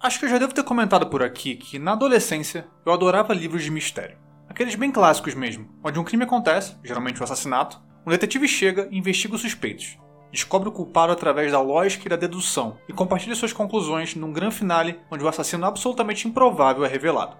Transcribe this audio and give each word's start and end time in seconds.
Acho 0.00 0.20
que 0.20 0.26
eu 0.26 0.28
já 0.28 0.38
devo 0.38 0.54
ter 0.54 0.62
comentado 0.62 1.06
por 1.06 1.24
aqui 1.24 1.56
que, 1.56 1.76
na 1.76 1.90
adolescência, 1.90 2.68
eu 2.86 2.92
adorava 2.92 3.34
livros 3.34 3.64
de 3.64 3.70
mistério. 3.70 4.16
Aqueles 4.48 4.76
bem 4.76 4.92
clássicos 4.92 5.34
mesmo, 5.34 5.68
onde 5.82 5.98
um 5.98 6.04
crime 6.04 6.22
acontece, 6.22 6.76
geralmente 6.84 7.20
um 7.20 7.24
assassinato, 7.24 7.82
um 8.06 8.10
detetive 8.10 8.46
chega 8.46 8.86
e 8.92 8.96
investiga 8.96 9.34
os 9.34 9.40
suspeitos, 9.40 9.98
descobre 10.30 10.68
o 10.68 10.72
culpado 10.72 11.12
através 11.12 11.50
da 11.50 11.60
lógica 11.60 12.06
e 12.06 12.08
da 12.08 12.14
dedução 12.14 12.78
e 12.88 12.92
compartilha 12.92 13.34
suas 13.34 13.52
conclusões 13.52 14.14
num 14.14 14.32
grande 14.32 14.54
finale 14.54 15.00
onde 15.10 15.24
o 15.24 15.28
assassino 15.28 15.66
absolutamente 15.66 16.28
improvável 16.28 16.84
é 16.84 16.88
revelado. 16.88 17.36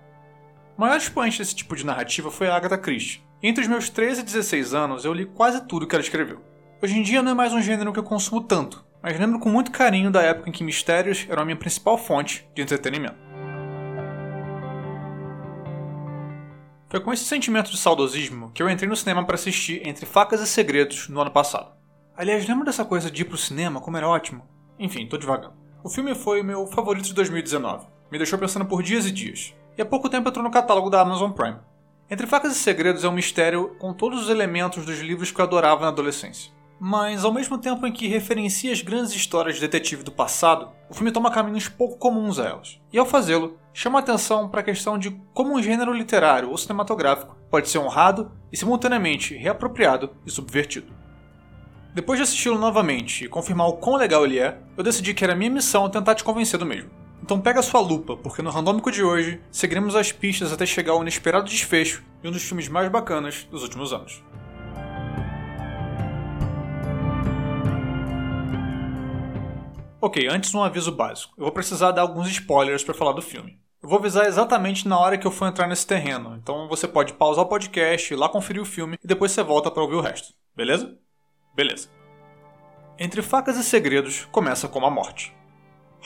O 0.76 0.80
maior 0.80 0.96
expoente 0.96 1.38
desse 1.38 1.54
tipo 1.54 1.76
de 1.76 1.86
narrativa 1.86 2.28
foi 2.28 2.48
a 2.48 2.56
Agatha 2.56 2.76
Christie. 2.76 3.22
Entre 3.40 3.62
os 3.62 3.68
meus 3.68 3.88
13 3.88 4.22
e 4.22 4.24
16 4.24 4.74
anos 4.74 5.04
eu 5.04 5.12
li 5.12 5.26
quase 5.26 5.64
tudo 5.64 5.86
que 5.86 5.94
ela 5.94 6.02
escreveu. 6.02 6.40
Hoje 6.82 6.98
em 6.98 7.02
dia 7.02 7.22
não 7.22 7.30
é 7.30 7.34
mais 7.34 7.52
um 7.52 7.62
gênero 7.62 7.92
que 7.92 8.00
eu 8.00 8.04
consumo 8.04 8.40
tanto, 8.40 8.84
mas 9.02 9.18
lembro 9.18 9.38
com 9.38 9.48
muito 9.48 9.70
carinho 9.70 10.10
da 10.10 10.22
época 10.22 10.48
em 10.48 10.52
que 10.52 10.64
mistérios 10.64 11.26
eram 11.28 11.42
a 11.42 11.44
minha 11.44 11.56
principal 11.56 11.96
fonte 11.96 12.48
de 12.54 12.62
entretenimento. 12.62 13.28
Foi 16.90 17.00
com 17.00 17.12
esse 17.12 17.24
sentimento 17.24 17.70
de 17.70 17.76
saudosismo 17.76 18.50
que 18.52 18.62
eu 18.62 18.70
entrei 18.70 18.88
no 18.88 18.96
cinema 18.96 19.24
para 19.24 19.34
assistir 19.34 19.86
Entre 19.86 20.06
Facas 20.06 20.40
e 20.40 20.46
Segredos 20.46 21.08
no 21.08 21.20
ano 21.20 21.30
passado. 21.30 21.72
Aliás, 22.16 22.48
lembro 22.48 22.64
dessa 22.64 22.84
coisa 22.84 23.10
de 23.10 23.22
ir 23.22 23.24
pro 23.26 23.36
cinema, 23.36 23.80
como 23.80 23.96
era 23.96 24.08
ótimo? 24.08 24.48
Enfim, 24.78 25.06
tô 25.06 25.18
devagar. 25.18 25.52
O 25.84 25.90
filme 25.90 26.14
foi 26.14 26.42
meu 26.42 26.66
favorito 26.66 27.04
de 27.04 27.14
2019. 27.14 27.86
Me 28.10 28.16
deixou 28.16 28.38
pensando 28.38 28.64
por 28.64 28.82
dias 28.82 29.06
e 29.06 29.12
dias. 29.12 29.54
E 29.76 29.82
há 29.82 29.86
pouco 29.86 30.08
tempo 30.08 30.28
entrou 30.28 30.42
no 30.42 30.50
catálogo 30.50 30.88
da 30.88 31.02
Amazon 31.02 31.30
Prime. 31.30 31.58
Entre 32.10 32.26
Facas 32.26 32.52
e 32.52 32.58
Segredos 32.58 33.04
é 33.04 33.08
um 33.08 33.12
mistério 33.12 33.76
com 33.78 33.92
todos 33.92 34.22
os 34.22 34.30
elementos 34.30 34.86
dos 34.86 34.98
livros 34.98 35.30
que 35.30 35.40
eu 35.40 35.44
adorava 35.44 35.82
na 35.82 35.88
adolescência. 35.88 36.50
Mas, 36.80 37.24
ao 37.24 37.32
mesmo 37.32 37.58
tempo 37.58 37.84
em 37.86 37.92
que 37.92 38.06
referencia 38.06 38.72
as 38.72 38.82
grandes 38.82 39.12
histórias 39.12 39.56
de 39.56 39.60
detetive 39.60 40.04
do 40.04 40.12
passado, 40.12 40.68
o 40.88 40.94
filme 40.94 41.10
toma 41.10 41.30
caminhos 41.30 41.68
pouco 41.68 41.98
comuns 41.98 42.38
a 42.38 42.44
elas. 42.44 42.80
E 42.92 42.98
ao 42.98 43.04
fazê-lo, 43.04 43.58
chama 43.74 43.98
atenção 43.98 44.48
para 44.48 44.60
a 44.60 44.64
questão 44.64 44.96
de 44.96 45.10
como 45.34 45.56
um 45.56 45.62
gênero 45.62 45.92
literário 45.92 46.50
ou 46.50 46.56
cinematográfico 46.56 47.36
pode 47.50 47.68
ser 47.68 47.78
honrado 47.78 48.30
e 48.52 48.56
simultaneamente 48.56 49.34
reapropriado 49.34 50.10
e 50.24 50.30
subvertido. 50.30 50.92
Depois 51.94 52.18
de 52.18 52.22
assisti-lo 52.22 52.58
novamente 52.58 53.24
e 53.24 53.28
confirmar 53.28 53.66
o 53.66 53.78
quão 53.78 53.96
legal 53.96 54.24
ele 54.24 54.38
é, 54.38 54.58
eu 54.76 54.84
decidi 54.84 55.12
que 55.12 55.24
era 55.24 55.34
minha 55.34 55.50
missão 55.50 55.90
tentar 55.90 56.14
te 56.14 56.22
convencer 56.22 56.58
do 56.58 56.66
mesmo. 56.66 56.90
Então 57.20 57.40
pega 57.40 57.60
sua 57.60 57.80
lupa, 57.80 58.16
porque 58.16 58.40
no 58.40 58.50
randômico 58.50 58.92
de 58.92 59.02
hoje 59.02 59.40
seguiremos 59.50 59.96
as 59.96 60.12
pistas 60.12 60.52
até 60.52 60.64
chegar 60.64 60.92
ao 60.92 61.02
inesperado 61.02 61.48
desfecho 61.48 62.04
de 62.22 62.28
um 62.28 62.30
dos 62.30 62.42
filmes 62.42 62.68
mais 62.68 62.88
bacanas 62.88 63.48
dos 63.50 63.64
últimos 63.64 63.92
anos. 63.92 64.22
Ok, 70.00 70.28
antes 70.30 70.54
um 70.54 70.62
aviso 70.62 70.92
básico. 70.92 71.34
Eu 71.36 71.42
vou 71.42 71.52
precisar 71.52 71.90
dar 71.90 72.02
alguns 72.02 72.28
spoilers 72.28 72.84
para 72.84 72.94
falar 72.94 73.10
do 73.10 73.20
filme. 73.20 73.58
Eu 73.82 73.88
vou 73.88 73.98
avisar 73.98 74.26
exatamente 74.26 74.86
na 74.86 74.96
hora 74.96 75.18
que 75.18 75.26
eu 75.26 75.30
for 75.30 75.48
entrar 75.48 75.66
nesse 75.66 75.84
terreno, 75.84 76.36
então 76.36 76.68
você 76.68 76.86
pode 76.86 77.14
pausar 77.14 77.44
o 77.44 77.48
podcast, 77.48 78.14
ir 78.14 78.16
lá 78.16 78.28
conferir 78.28 78.62
o 78.62 78.66
filme 78.66 78.96
e 79.02 79.06
depois 79.06 79.32
você 79.32 79.42
volta 79.42 79.72
para 79.72 79.82
ouvir 79.82 79.96
o 79.96 80.00
resto. 80.00 80.34
Beleza? 80.54 80.96
Beleza. 81.52 81.88
Entre 82.96 83.22
Facas 83.22 83.56
e 83.56 83.64
Segredos 83.64 84.28
começa 84.30 84.68
com 84.68 84.86
a 84.86 84.90
morte. 84.90 85.34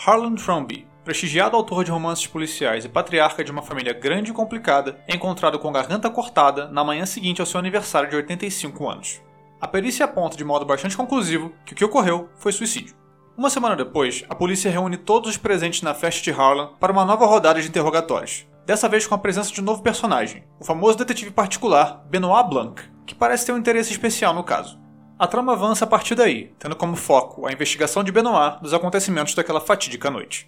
Harlan 0.06 0.36
Trumby, 0.36 0.86
prestigiado 1.04 1.54
autor 1.54 1.84
de 1.84 1.90
romances 1.90 2.26
policiais 2.26 2.86
e 2.86 2.88
patriarca 2.88 3.44
de 3.44 3.50
uma 3.50 3.60
família 3.60 3.92
grande 3.92 4.30
e 4.30 4.34
complicada, 4.34 5.02
é 5.06 5.14
encontrado 5.14 5.58
com 5.58 5.70
garganta 5.70 6.08
cortada 6.08 6.66
na 6.68 6.82
manhã 6.82 7.04
seguinte 7.04 7.42
ao 7.42 7.46
seu 7.46 7.60
aniversário 7.60 8.08
de 8.08 8.16
85 8.16 8.88
anos. 8.88 9.20
A 9.60 9.68
perícia 9.68 10.06
aponta 10.06 10.34
de 10.34 10.44
modo 10.44 10.64
bastante 10.64 10.96
conclusivo 10.96 11.52
que 11.66 11.74
o 11.74 11.76
que 11.76 11.84
ocorreu 11.84 12.30
foi 12.36 12.52
suicídio. 12.52 13.02
Uma 13.34 13.48
semana 13.48 13.75
depois, 13.75 14.25
a 14.28 14.34
polícia 14.34 14.70
reúne 14.70 14.98
todos 14.98 15.30
os 15.30 15.36
presentes 15.38 15.80
na 15.80 15.94
festa 15.94 16.22
de 16.22 16.30
Harlan 16.30 16.75
para 16.78 16.92
uma 16.92 17.05
nova 17.05 17.25
rodada 17.25 17.62
de 17.62 17.66
interrogatórios. 17.66 18.47
Dessa 18.66 18.91
vez 18.91 19.06
com 19.06 19.14
a 19.14 19.19
presença 19.19 19.50
de 19.50 19.61
um 19.61 19.64
novo 19.64 19.83
personagem, 19.83 20.44
o 20.61 20.64
famoso 20.64 20.98
detetive 20.98 21.31
particular 21.31 22.04
Benoit 22.10 22.48
Blanc, 22.50 22.82
que 23.06 23.15
parece 23.15 23.47
ter 23.47 23.53
um 23.53 23.56
interesse 23.56 23.91
especial 23.91 24.34
no 24.34 24.44
caso. 24.44 24.78
A 25.19 25.26
trama 25.26 25.53
avança 25.53 25.87
a 25.87 25.88
partir 25.88 26.15
daí, 26.15 26.53
tendo 26.59 26.76
como 26.76 26.94
foco 26.94 27.47
a 27.47 27.53
investigação 27.53 28.04
de 28.04 28.12
Benoit 28.12 28.60
dos 28.60 28.75
acontecimentos 28.75 29.34
daquela 29.34 29.62
fatídica 29.62 30.10
noite. 30.10 30.47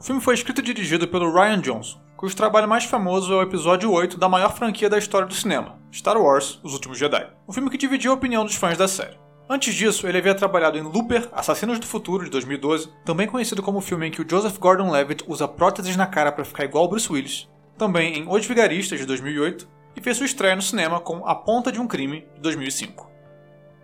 O 0.00 0.02
filme 0.02 0.22
foi 0.22 0.34
escrito 0.34 0.62
e 0.62 0.64
dirigido 0.64 1.06
pelo 1.06 1.32
Ryan 1.32 1.60
Johnson, 1.60 2.00
cujo 2.16 2.34
trabalho 2.34 2.66
mais 2.66 2.84
famoso 2.84 3.30
é 3.32 3.36
o 3.36 3.42
episódio 3.42 3.92
8 3.92 4.16
da 4.16 4.28
maior 4.28 4.54
franquia 4.54 4.88
da 4.88 4.98
história 4.98 5.28
do 5.28 5.34
cinema, 5.34 5.78
Star 5.92 6.16
Wars 6.16 6.58
Os 6.64 6.72
Últimos 6.72 6.96
Jedi, 6.98 7.30
um 7.46 7.52
filme 7.52 7.68
que 7.68 7.76
dividiu 7.76 8.10
a 8.10 8.14
opinião 8.14 8.42
dos 8.42 8.54
fãs 8.54 8.78
da 8.78 8.88
série. 8.88 9.23
Antes 9.46 9.74
disso, 9.74 10.06
ele 10.06 10.16
havia 10.16 10.34
trabalhado 10.34 10.78
em 10.78 10.82
Looper, 10.82 11.28
Assassinos 11.30 11.78
do 11.78 11.86
Futuro, 11.86 12.24
de 12.24 12.30
2012, 12.30 12.88
também 13.04 13.26
conhecido 13.26 13.62
como 13.62 13.78
o 13.78 13.82
filme 13.82 14.06
em 14.06 14.10
que 14.10 14.22
o 14.22 14.26
Joseph 14.28 14.56
Gordon-Levitt 14.58 15.24
usa 15.28 15.46
próteses 15.46 15.96
na 15.96 16.06
cara 16.06 16.32
para 16.32 16.46
ficar 16.46 16.64
igual 16.64 16.88
Bruce 16.88 17.12
Willis, 17.12 17.46
também 17.76 18.18
em 18.18 18.26
Os 18.26 18.46
Vigaristas, 18.46 19.00
de 19.00 19.04
2008, 19.04 19.68
e 19.94 20.00
fez 20.00 20.16
sua 20.16 20.24
estreia 20.24 20.56
no 20.56 20.62
cinema 20.62 20.98
com 20.98 21.26
A 21.26 21.34
Ponta 21.34 21.70
de 21.70 21.78
um 21.78 21.86
Crime, 21.86 22.26
de 22.34 22.40
2005. 22.40 23.10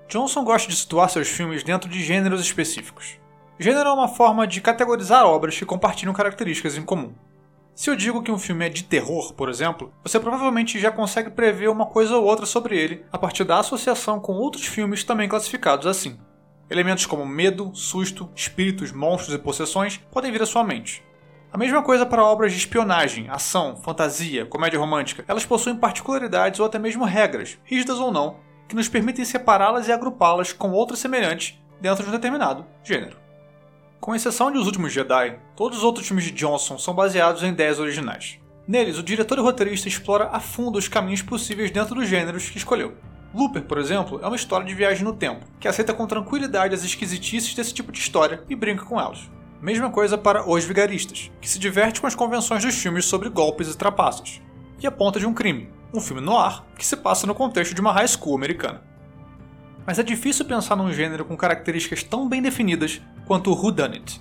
Johnson 0.08 0.44
gosta 0.44 0.66
de 0.66 0.76
situar 0.76 1.10
seus 1.10 1.28
filmes 1.28 1.62
dentro 1.62 1.90
de 1.90 2.02
gêneros 2.02 2.40
específicos. 2.40 3.18
Gênero 3.58 3.90
é 3.90 3.92
uma 3.92 4.08
forma 4.08 4.46
de 4.46 4.62
categorizar 4.62 5.26
obras 5.26 5.58
que 5.58 5.66
compartilham 5.66 6.14
características 6.14 6.78
em 6.78 6.82
comum. 6.82 7.12
Se 7.74 7.88
eu 7.88 7.96
digo 7.96 8.22
que 8.22 8.30
um 8.30 8.38
filme 8.38 8.66
é 8.66 8.68
de 8.68 8.84
terror, 8.84 9.32
por 9.32 9.48
exemplo, 9.48 9.92
você 10.02 10.20
provavelmente 10.20 10.78
já 10.78 10.90
consegue 10.90 11.30
prever 11.30 11.70
uma 11.70 11.86
coisa 11.86 12.16
ou 12.16 12.24
outra 12.24 12.44
sobre 12.44 12.78
ele 12.78 13.04
a 13.10 13.16
partir 13.16 13.44
da 13.44 13.58
associação 13.58 14.20
com 14.20 14.32
outros 14.34 14.66
filmes 14.66 15.02
também 15.02 15.28
classificados 15.28 15.86
assim. 15.86 16.18
Elementos 16.68 17.06
como 17.06 17.24
medo, 17.26 17.70
susto, 17.74 18.30
espíritos, 18.34 18.92
monstros 18.92 19.34
e 19.34 19.38
possessões 19.38 19.96
podem 20.12 20.30
vir 20.30 20.42
à 20.42 20.46
sua 20.46 20.62
mente. 20.62 21.02
A 21.52 21.58
mesma 21.58 21.82
coisa 21.82 22.06
para 22.06 22.24
obras 22.24 22.52
de 22.52 22.58
espionagem, 22.58 23.28
ação, 23.28 23.76
fantasia, 23.76 24.46
comédia 24.46 24.78
romântica. 24.78 25.24
Elas 25.26 25.44
possuem 25.44 25.74
particularidades 25.74 26.60
ou 26.60 26.66
até 26.66 26.78
mesmo 26.78 27.04
regras, 27.04 27.58
rígidas 27.64 27.98
ou 27.98 28.12
não, 28.12 28.36
que 28.68 28.76
nos 28.76 28.88
permitem 28.88 29.24
separá-las 29.24 29.88
e 29.88 29.92
agrupá-las 29.92 30.52
com 30.52 30.70
outras 30.70 31.00
semelhantes 31.00 31.58
dentro 31.80 32.04
de 32.04 32.10
um 32.10 32.12
determinado 32.12 32.64
gênero. 32.84 33.19
Com 34.00 34.14
exceção 34.14 34.50
de 34.50 34.56
Os 34.56 34.64
Últimos 34.64 34.94
Jedi, 34.94 35.38
todos 35.54 35.76
os 35.76 35.84
outros 35.84 36.06
filmes 36.06 36.24
de 36.24 36.30
Johnson 36.30 36.78
são 36.78 36.94
baseados 36.94 37.42
em 37.42 37.50
ideias 37.50 37.78
originais. 37.78 38.38
Neles, 38.66 38.96
o 38.96 39.02
diretor 39.02 39.36
e 39.36 39.42
roteirista 39.42 39.88
explora 39.88 40.30
a 40.32 40.40
fundo 40.40 40.78
os 40.78 40.88
caminhos 40.88 41.20
possíveis 41.20 41.70
dentro 41.70 41.94
dos 41.94 42.08
gêneros 42.08 42.48
que 42.48 42.56
escolheu. 42.56 42.94
Looper, 43.34 43.62
por 43.62 43.76
exemplo, 43.76 44.18
é 44.22 44.26
uma 44.26 44.36
história 44.36 44.66
de 44.66 44.74
viagem 44.74 45.04
no 45.04 45.12
tempo, 45.12 45.44
que 45.60 45.68
aceita 45.68 45.92
com 45.92 46.06
tranquilidade 46.06 46.74
as 46.74 46.82
esquisitices 46.82 47.54
desse 47.54 47.74
tipo 47.74 47.92
de 47.92 47.98
história 47.98 48.42
e 48.48 48.56
brinca 48.56 48.86
com 48.86 48.98
elas. 48.98 49.30
Mesma 49.60 49.90
coisa 49.90 50.16
para 50.16 50.48
Os 50.48 50.64
Vigaristas, 50.64 51.30
que 51.38 51.48
se 51.48 51.58
diverte 51.58 52.00
com 52.00 52.06
as 52.06 52.14
convenções 52.14 52.64
dos 52.64 52.76
filmes 52.76 53.04
sobre 53.04 53.28
golpes 53.28 53.68
e 53.68 53.76
trapaças. 53.76 54.40
E 54.82 54.86
A 54.86 54.90
Ponta 54.90 55.20
de 55.20 55.26
um 55.26 55.34
Crime, 55.34 55.68
um 55.92 56.00
filme 56.00 56.22
noir 56.22 56.62
que 56.74 56.86
se 56.86 56.96
passa 56.96 57.26
no 57.26 57.34
contexto 57.34 57.74
de 57.74 57.82
uma 57.82 57.92
high 57.92 58.08
school 58.08 58.34
americana 58.34 58.88
mas 59.86 59.98
é 59.98 60.02
difícil 60.02 60.44
pensar 60.44 60.76
num 60.76 60.92
gênero 60.92 61.24
com 61.24 61.36
características 61.36 62.02
tão 62.02 62.28
bem 62.28 62.42
definidas 62.42 63.00
quanto 63.26 63.50
o 63.50 63.54
whodunit. 63.54 64.20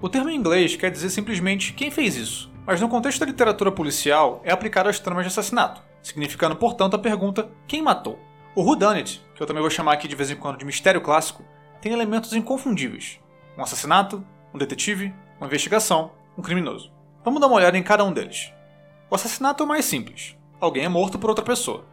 O 0.00 0.08
termo 0.08 0.30
em 0.30 0.36
inglês 0.36 0.76
quer 0.76 0.90
dizer 0.90 1.10
simplesmente 1.10 1.72
quem 1.72 1.90
fez 1.90 2.16
isso, 2.16 2.50
mas 2.66 2.80
no 2.80 2.88
contexto 2.88 3.20
da 3.20 3.26
literatura 3.26 3.72
policial 3.72 4.40
é 4.44 4.52
aplicado 4.52 4.88
às 4.88 4.98
tramas 4.98 5.24
de 5.24 5.28
assassinato, 5.28 5.82
significando 6.02 6.56
portanto 6.56 6.94
a 6.94 6.98
pergunta 6.98 7.48
quem 7.66 7.82
matou. 7.82 8.18
O 8.54 8.62
whodunit, 8.62 9.22
que 9.34 9.42
eu 9.42 9.46
também 9.46 9.60
vou 9.60 9.70
chamar 9.70 9.92
aqui 9.92 10.08
de 10.08 10.16
vez 10.16 10.30
em 10.30 10.36
quando 10.36 10.58
de 10.58 10.64
mistério 10.64 11.00
clássico, 11.00 11.44
tem 11.80 11.92
elementos 11.92 12.32
inconfundíveis: 12.32 13.20
um 13.56 13.62
assassinato, 13.62 14.24
um 14.52 14.58
detetive, 14.58 15.14
uma 15.38 15.46
investigação, 15.46 16.12
um 16.36 16.42
criminoso. 16.42 16.90
Vamos 17.24 17.40
dar 17.40 17.46
uma 17.46 17.56
olhada 17.56 17.76
em 17.76 17.82
cada 17.82 18.04
um 18.04 18.12
deles. 18.12 18.52
O 19.10 19.14
assassinato 19.14 19.62
é 19.62 19.66
o 19.66 19.68
mais 19.68 19.84
simples. 19.84 20.36
Alguém 20.60 20.84
é 20.84 20.88
morto 20.88 21.18
por 21.18 21.30
outra 21.30 21.44
pessoa. 21.44 21.84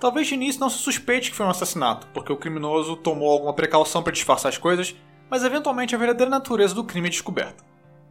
Talvez 0.00 0.26
de 0.26 0.34
início 0.34 0.58
não 0.58 0.70
se 0.70 0.78
suspeite 0.78 1.30
que 1.30 1.36
foi 1.36 1.44
um 1.44 1.50
assassinato, 1.50 2.06
porque 2.14 2.32
o 2.32 2.36
criminoso 2.36 2.96
tomou 2.96 3.30
alguma 3.30 3.52
precaução 3.52 4.02
para 4.02 4.14
disfarçar 4.14 4.48
as 4.48 4.56
coisas, 4.56 4.96
mas 5.30 5.44
eventualmente 5.44 5.94
a 5.94 5.98
verdadeira 5.98 6.30
natureza 6.30 6.74
do 6.74 6.82
crime 6.82 7.08
é 7.08 7.10
descoberta. 7.10 7.62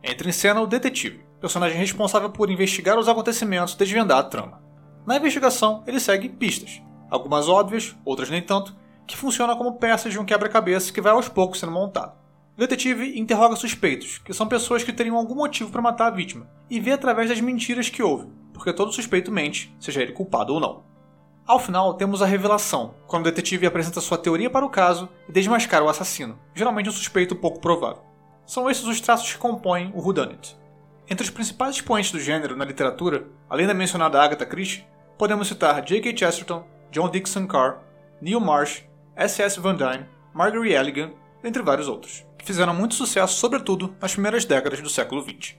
Entra 0.04 0.30
em 0.30 0.32
cena 0.32 0.62
o 0.62 0.68
detetive, 0.68 1.26
personagem 1.42 1.80
responsável 1.80 2.30
por 2.30 2.52
investigar 2.52 3.00
os 3.00 3.10
acontecimentos 3.10 3.74
e 3.74 3.78
desvendar 3.80 4.20
a 4.20 4.24
trama. 4.24 4.62
Na 5.04 5.18
investigação, 5.18 5.84
ele 5.88 6.00
segue 6.00 6.30
pistas, 6.30 6.80
algumas 7.10 7.50
óbvias, 7.50 7.96
outras 8.06 8.30
nem 8.30 8.42
tanto, 8.44 8.76
que 9.08 9.18
funcionam 9.18 9.58
como 9.58 9.80
peças 9.80 10.14
de 10.14 10.20
um 10.20 10.26
quebra-cabeça 10.26 10.94
que 10.94 11.02
vai 11.02 11.12
aos 11.12 11.28
poucos 11.28 11.60
sendo 11.60 11.72
montado. 11.72 12.14
O 12.56 12.60
detetive 12.60 13.20
interroga 13.20 13.56
suspeitos, 13.56 14.20
que 14.20 14.34
são 14.34 14.48
pessoas 14.48 14.84
que 14.84 14.94
teriam 14.94 15.18
algum 15.18 15.34
motivo 15.34 15.72
para 15.72 15.82
matar 15.82 16.08
a 16.08 16.16
vítima, 16.16 16.48
e 16.70 16.80
vê 16.80 16.92
através 16.92 17.30
das 17.30 17.42
mentiras 17.42 17.90
que 17.90 18.04
houve, 18.04 18.28
porque 18.54 18.72
todo 18.72 18.94
suspeito 18.94 19.32
mente, 19.32 19.76
seja 19.80 20.04
ele 20.04 20.12
culpado 20.12 20.54
ou 20.54 20.60
não. 20.60 20.84
Ao 21.50 21.58
final, 21.58 21.96
temos 21.96 22.22
a 22.22 22.28
revelação, 22.28 22.94
quando 23.08 23.26
o 23.26 23.32
detetive 23.32 23.66
apresenta 23.66 24.00
sua 24.00 24.20
teoria 24.20 24.52
para 24.52 24.64
o 24.64 24.70
caso 24.70 25.10
e 25.28 25.32
desmascara 25.32 25.84
o 25.84 25.90
assassino, 25.90 26.38
geralmente 26.54 26.90
um 26.90 26.92
suspeito 26.92 27.36
pouco 27.36 27.60
provável. 27.60 28.04
São 28.46 28.70
esses 28.70 28.84
os 28.84 29.02
traços 29.02 29.34
que 29.34 29.40
compõem 29.40 29.92
o 29.96 30.00
whodunit. 30.00 30.56
Entre 31.10 31.24
os 31.24 31.32
principais 31.32 31.78
expoentes 31.78 32.12
do 32.12 32.20
gênero 32.20 32.56
na 32.56 32.64
literatura, 32.64 33.26
além 33.50 33.66
da 33.66 33.74
mencionada 33.74 34.22
Agatha 34.22 34.46
Christie, 34.46 34.86
podemos 35.18 35.48
citar 35.48 35.84
J.K. 35.84 36.16
Chesterton, 36.16 36.68
John 36.92 37.10
Dixon 37.10 37.48
Carr, 37.48 37.80
Neil 38.22 38.40
Marsh, 38.40 38.84
S.S. 39.16 39.60
Van 39.60 39.76
Dyne, 39.76 40.06
Marguerite 40.32 40.76
Elligan, 40.76 41.14
entre 41.44 41.64
vários 41.64 41.88
outros, 41.88 42.24
que 42.38 42.46
fizeram 42.46 42.76
muito 42.76 42.94
sucesso 42.94 43.40
sobretudo 43.40 43.96
nas 44.00 44.14
primeiras 44.14 44.46
décadas 44.46 44.82
do 44.82 44.90
século 44.90 45.24
XX. 45.24 45.56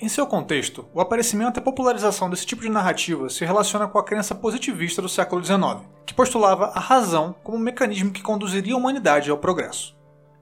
Em 0.00 0.08
seu 0.08 0.28
contexto, 0.28 0.86
o 0.94 1.00
aparecimento 1.00 1.56
e 1.56 1.60
a 1.60 1.62
popularização 1.62 2.30
desse 2.30 2.46
tipo 2.46 2.62
de 2.62 2.68
narrativa 2.68 3.28
se 3.28 3.44
relaciona 3.44 3.88
com 3.88 3.98
a 3.98 4.04
crença 4.04 4.32
positivista 4.32 5.02
do 5.02 5.08
século 5.08 5.44
XIX, 5.44 5.88
que 6.06 6.14
postulava 6.14 6.66
a 6.66 6.78
razão 6.78 7.34
como 7.42 7.56
um 7.58 7.60
mecanismo 7.60 8.12
que 8.12 8.22
conduziria 8.22 8.74
a 8.74 8.76
humanidade 8.76 9.28
ao 9.28 9.38
progresso. 9.38 9.96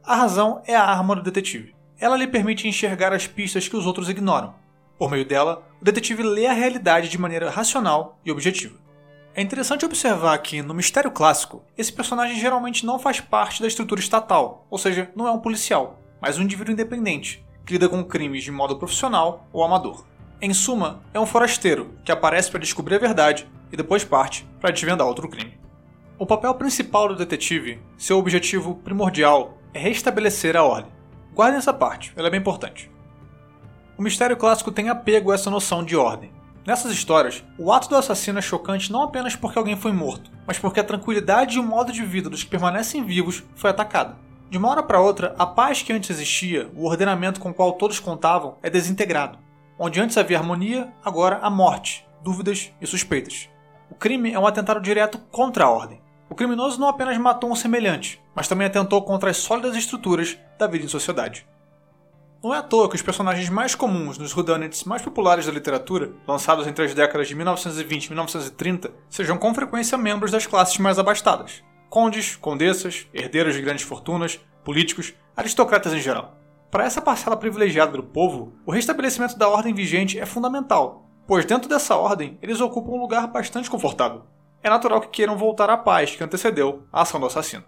A 0.04 0.14
razão 0.14 0.60
é 0.66 0.76
a 0.76 0.84
arma 0.84 1.16
do 1.16 1.22
detetive. 1.22 1.74
Ela 1.98 2.18
lhe 2.18 2.26
permite 2.26 2.68
enxergar 2.68 3.14
as 3.14 3.26
pistas 3.26 3.66
que 3.66 3.74
os 3.74 3.86
outros 3.86 4.10
ignoram. 4.10 4.54
Por 4.98 5.10
meio 5.10 5.24
dela, 5.24 5.66
o 5.80 5.84
detetive 5.84 6.22
lê 6.22 6.46
a 6.46 6.52
realidade 6.52 7.08
de 7.08 7.16
maneira 7.16 7.48
racional 7.48 8.18
e 8.26 8.30
objetiva. 8.30 8.78
É 9.34 9.40
interessante 9.40 9.86
observar 9.86 10.36
que, 10.38 10.60
no 10.60 10.74
mistério 10.74 11.10
clássico, 11.10 11.64
esse 11.78 11.92
personagem 11.92 12.38
geralmente 12.38 12.84
não 12.84 12.98
faz 12.98 13.20
parte 13.20 13.62
da 13.62 13.68
estrutura 13.68 14.00
estatal, 14.00 14.66
ou 14.68 14.76
seja, 14.76 15.10
não 15.16 15.26
é 15.26 15.30
um 15.30 15.40
policial, 15.40 15.98
mas 16.20 16.38
um 16.38 16.42
indivíduo 16.42 16.74
independente, 16.74 17.45
que 17.66 17.72
lida 17.72 17.88
com 17.88 18.04
crimes 18.04 18.44
de 18.44 18.52
modo 18.52 18.76
profissional 18.76 19.48
ou 19.52 19.64
amador. 19.64 20.06
Em 20.40 20.54
suma, 20.54 21.02
é 21.12 21.18
um 21.18 21.26
forasteiro 21.26 21.90
que 22.04 22.12
aparece 22.12 22.48
para 22.48 22.60
descobrir 22.60 22.94
a 22.94 23.00
verdade 23.00 23.48
e 23.72 23.76
depois 23.76 24.04
parte 24.04 24.46
para 24.60 24.70
desvendar 24.70 25.06
outro 25.06 25.28
crime. 25.28 25.58
O 26.16 26.24
papel 26.24 26.54
principal 26.54 27.08
do 27.08 27.16
detetive, 27.16 27.80
seu 27.98 28.18
objetivo 28.18 28.76
primordial, 28.76 29.58
é 29.74 29.80
restabelecer 29.80 30.56
a 30.56 30.62
ordem. 30.62 30.92
Guardem 31.34 31.58
essa 31.58 31.72
parte, 31.74 32.12
ela 32.16 32.28
é 32.28 32.30
bem 32.30 32.40
importante. 32.40 32.90
O 33.98 34.02
mistério 34.02 34.36
clássico 34.36 34.70
tem 34.70 34.88
apego 34.88 35.32
a 35.32 35.34
essa 35.34 35.50
noção 35.50 35.84
de 35.84 35.96
ordem. 35.96 36.30
Nessas 36.64 36.92
histórias, 36.92 37.42
o 37.58 37.72
ato 37.72 37.88
do 37.88 37.96
assassino 37.96 38.38
é 38.38 38.42
chocante 38.42 38.92
não 38.92 39.02
apenas 39.02 39.34
porque 39.34 39.58
alguém 39.58 39.76
foi 39.76 39.92
morto, 39.92 40.30
mas 40.46 40.58
porque 40.58 40.80
a 40.80 40.84
tranquilidade 40.84 41.56
e 41.56 41.60
o 41.60 41.62
modo 41.62 41.92
de 41.92 42.04
vida 42.04 42.30
dos 42.30 42.44
que 42.44 42.50
permanecem 42.50 43.04
vivos 43.04 43.42
foi 43.54 43.70
atacada. 43.70 44.16
De 44.48 44.58
uma 44.58 44.70
hora 44.70 44.82
para 44.82 45.00
outra, 45.00 45.34
a 45.37 45.44
paz 45.44 45.82
que 45.82 45.93
antes 45.93 46.08
existia, 46.08 46.70
o 46.76 46.87
ordenamento 46.87 47.40
com 47.40 47.50
o 47.50 47.54
qual 47.54 47.72
todos 47.72 47.98
contavam, 47.98 48.58
é 48.62 48.70
desintegrado. 48.70 49.38
Onde 49.76 50.00
antes 50.00 50.16
havia 50.16 50.38
harmonia, 50.38 50.93
agora 51.04 51.40
há 51.43 51.50
morte, 51.50 52.06
dúvidas 52.22 52.72
e 52.81 52.87
suspeitas. 52.87 53.48
O 53.90 53.94
crime 53.96 54.32
é 54.32 54.38
um 54.38 54.46
atentado 54.46 54.81
direto 54.81 55.19
contra 55.32 55.64
a 55.64 55.70
ordem. 55.70 56.00
O 56.31 56.34
criminoso 56.34 56.78
não 56.78 56.88
apenas 56.88 57.19
matou 57.19 57.50
um 57.50 57.56
semelhante, 57.56 58.22
mas 58.34 58.46
também 58.46 58.69
atentou 58.69 59.02
contra 59.02 59.31
as 59.31 59.37
sólidas 59.37 59.76
estruturas 59.76 60.38
da 60.56 60.69
vida 60.69 60.84
em 60.84 60.88
sociedade. 60.88 61.44
Não 62.42 62.54
é 62.54 62.58
à 62.58 62.62
toa 62.62 62.88
que 62.88 62.94
os 62.94 63.02
personagens 63.02 63.49
mais 63.49 63.75
comuns 63.75 64.16
nos 64.19 64.32
whodunits 64.32 64.84
mais 64.84 65.02
populares 65.02 65.46
da 65.46 65.52
literatura, 65.52 66.12
lançados 66.26 66.69
entre 66.69 66.84
as 66.84 66.94
décadas 66.94 67.26
de 67.26 67.34
1920 67.34 68.04
e 68.04 68.08
1930, 68.10 68.92
sejam 69.10 69.37
com 69.37 69.52
frequência 69.52 69.99
membros 69.99 70.31
das 70.31 70.46
classes 70.46 70.78
mais 70.78 70.99
abastadas, 70.99 71.64
condes, 71.88 72.36
condessas, 72.36 73.06
herdeiros 73.12 73.54
de 73.54 73.62
grandes 73.62 73.84
fortunas, 73.84 74.40
políticos, 74.64 75.14
aristocratas 75.36 75.92
em 75.92 76.00
geral. 76.00 76.36
Para 76.70 76.84
essa 76.84 77.00
parcela 77.00 77.36
privilegiada 77.36 77.92
do 77.92 78.02
povo, 78.02 78.52
o 78.66 78.72
restabelecimento 78.72 79.38
da 79.38 79.48
ordem 79.48 79.72
vigente 79.72 80.18
é 80.18 80.26
fundamental, 80.26 81.08
pois 81.26 81.44
dentro 81.44 81.68
dessa 81.68 81.96
ordem 81.96 82.38
eles 82.42 82.60
ocupam 82.60 82.92
um 82.92 83.00
lugar 83.00 83.26
bastante 83.28 83.70
confortável. 83.70 84.22
É 84.62 84.68
natural 84.68 85.00
que 85.00 85.08
queiram 85.08 85.36
voltar 85.36 85.70
à 85.70 85.76
paz 85.76 86.16
que 86.16 86.24
antecedeu 86.24 86.82
a 86.92 87.02
ação 87.02 87.20
do 87.20 87.26
assassino. 87.26 87.64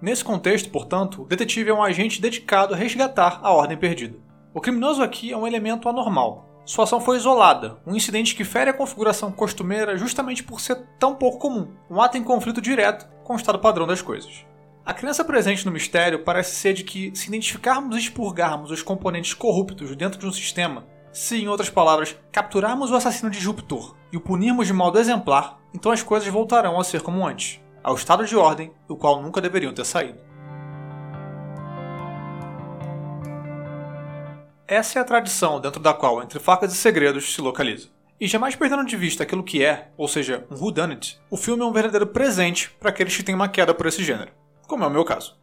Nesse 0.00 0.24
contexto, 0.24 0.70
portanto, 0.70 1.22
o 1.22 1.26
detetive 1.26 1.70
é 1.70 1.74
um 1.74 1.82
agente 1.82 2.20
dedicado 2.20 2.74
a 2.74 2.76
resgatar 2.76 3.40
a 3.42 3.50
ordem 3.50 3.76
perdida. 3.76 4.18
O 4.52 4.60
criminoso 4.60 5.02
aqui 5.02 5.32
é 5.32 5.36
um 5.36 5.46
elemento 5.46 5.88
anormal, 5.88 6.48
sua 6.66 6.82
ação 6.82 7.00
foi 7.00 7.16
isolada, 7.16 7.78
um 7.86 7.94
incidente 7.94 8.34
que 8.34 8.42
fere 8.42 8.68
a 8.68 8.74
configuração 8.74 9.30
costumeira 9.30 9.96
justamente 9.96 10.42
por 10.42 10.60
ser 10.60 10.74
tão 10.98 11.14
pouco 11.14 11.38
comum, 11.38 11.68
um 11.88 12.02
ato 12.02 12.18
em 12.18 12.24
conflito 12.24 12.60
direto 12.60 13.06
com 13.22 13.34
o 13.34 13.36
estado 13.36 13.60
padrão 13.60 13.86
das 13.86 14.02
coisas. 14.02 14.44
A 14.84 14.92
crença 14.92 15.24
presente 15.24 15.64
no 15.64 15.70
mistério 15.70 16.24
parece 16.24 16.56
ser 16.56 16.72
de 16.72 16.82
que, 16.82 17.12
se 17.14 17.28
identificarmos 17.28 17.94
e 17.94 18.00
expurgarmos 18.00 18.72
os 18.72 18.82
componentes 18.82 19.32
corruptos 19.32 19.94
dentro 19.94 20.18
de 20.18 20.26
um 20.26 20.32
sistema, 20.32 20.84
se, 21.12 21.40
em 21.40 21.46
outras 21.46 21.70
palavras, 21.70 22.16
capturarmos 22.32 22.90
o 22.90 22.96
assassino 22.96 23.30
disruptor 23.30 23.94
e 24.12 24.16
o 24.16 24.20
punirmos 24.20 24.66
de 24.66 24.72
modo 24.72 24.98
exemplar, 24.98 25.60
então 25.72 25.92
as 25.92 26.02
coisas 26.02 26.28
voltarão 26.28 26.80
a 26.80 26.84
ser 26.84 27.00
como 27.00 27.24
antes, 27.24 27.60
ao 27.80 27.94
estado 27.94 28.26
de 28.26 28.34
ordem 28.34 28.72
do 28.88 28.96
qual 28.96 29.22
nunca 29.22 29.40
deveriam 29.40 29.72
ter 29.72 29.84
saído. 29.84 30.25
Essa 34.68 34.98
é 34.98 35.02
a 35.02 35.04
tradição 35.04 35.60
dentro 35.60 35.80
da 35.80 35.94
qual 35.94 36.20
Entre 36.20 36.40
Facas 36.40 36.72
e 36.72 36.76
Segredos 36.76 37.32
se 37.32 37.40
localiza. 37.40 37.86
E 38.20 38.26
jamais 38.26 38.56
perdendo 38.56 38.84
de 38.84 38.96
vista 38.96 39.22
aquilo 39.22 39.44
que 39.44 39.64
é, 39.64 39.92
ou 39.96 40.08
seja, 40.08 40.44
um 40.50 40.56
whodunit, 40.56 41.20
o 41.30 41.36
filme 41.36 41.62
é 41.62 41.64
um 41.64 41.72
verdadeiro 41.72 42.08
presente 42.08 42.70
para 42.80 42.90
aqueles 42.90 43.16
que 43.16 43.22
têm 43.22 43.34
uma 43.34 43.48
queda 43.48 43.72
por 43.72 43.86
esse 43.86 44.02
gênero, 44.02 44.32
como 44.66 44.82
é 44.82 44.86
o 44.88 44.90
meu 44.90 45.04
caso. 45.04 45.38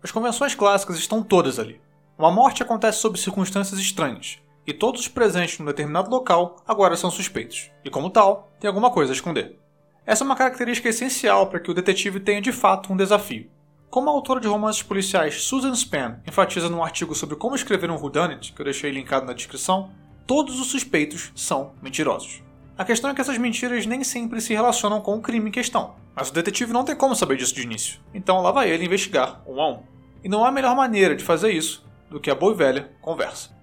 As 0.00 0.12
convenções 0.12 0.54
clássicas 0.54 0.98
estão 0.98 1.20
todas 1.20 1.58
ali. 1.58 1.80
Uma 2.16 2.30
morte 2.30 2.62
acontece 2.62 2.98
sob 3.00 3.18
circunstâncias 3.18 3.80
estranhas, 3.80 4.38
e 4.64 4.72
todos 4.72 5.00
os 5.00 5.08
presentes 5.08 5.58
num 5.58 5.66
determinado 5.66 6.08
local 6.08 6.62
agora 6.64 6.96
são 6.96 7.10
suspeitos, 7.10 7.72
e 7.84 7.90
como 7.90 8.08
tal, 8.08 8.52
tem 8.60 8.68
alguma 8.68 8.92
coisa 8.92 9.10
a 9.10 9.16
esconder. 9.16 9.58
Essa 10.06 10.22
é 10.22 10.26
uma 10.26 10.36
característica 10.36 10.88
essencial 10.88 11.48
para 11.48 11.58
que 11.58 11.72
o 11.72 11.74
detetive 11.74 12.20
tenha 12.20 12.40
de 12.40 12.52
fato 12.52 12.92
um 12.92 12.96
desafio. 12.96 13.50
Como 13.90 14.10
a 14.10 14.12
autora 14.12 14.38
de 14.38 14.46
romances 14.46 14.82
policiais 14.82 15.44
Susan 15.44 15.74
Span 15.74 16.20
enfatiza 16.26 16.68
num 16.68 16.84
artigo 16.84 17.14
sobre 17.14 17.36
como 17.36 17.54
escrever 17.54 17.90
um 17.90 17.96
whodunit, 17.96 18.52
que 18.52 18.60
eu 18.60 18.64
deixei 18.64 18.90
linkado 18.90 19.24
na 19.24 19.32
descrição, 19.32 19.90
todos 20.26 20.60
os 20.60 20.66
suspeitos 20.66 21.32
são 21.34 21.72
mentirosos. 21.80 22.42
A 22.76 22.84
questão 22.84 23.10
é 23.10 23.14
que 23.14 23.20
essas 23.22 23.38
mentiras 23.38 23.86
nem 23.86 24.04
sempre 24.04 24.42
se 24.42 24.52
relacionam 24.52 25.00
com 25.00 25.16
o 25.16 25.22
crime 25.22 25.48
em 25.48 25.52
questão, 25.52 25.96
mas 26.14 26.28
o 26.28 26.34
detetive 26.34 26.70
não 26.70 26.84
tem 26.84 26.94
como 26.94 27.16
saber 27.16 27.38
disso 27.38 27.54
de 27.54 27.62
início, 27.62 27.98
então 28.12 28.42
lá 28.42 28.52
vai 28.52 28.70
ele 28.70 28.84
investigar 28.84 29.42
um 29.46 29.58
a 29.58 29.70
um. 29.70 29.82
E 30.22 30.28
não 30.28 30.44
há 30.44 30.52
melhor 30.52 30.76
maneira 30.76 31.16
de 31.16 31.24
fazer 31.24 31.50
isso 31.50 31.82
do 32.10 32.20
que 32.20 32.30
a 32.30 32.34
boa 32.34 32.52
e 32.52 32.56
velha 32.56 32.92
conversa. 33.00 33.56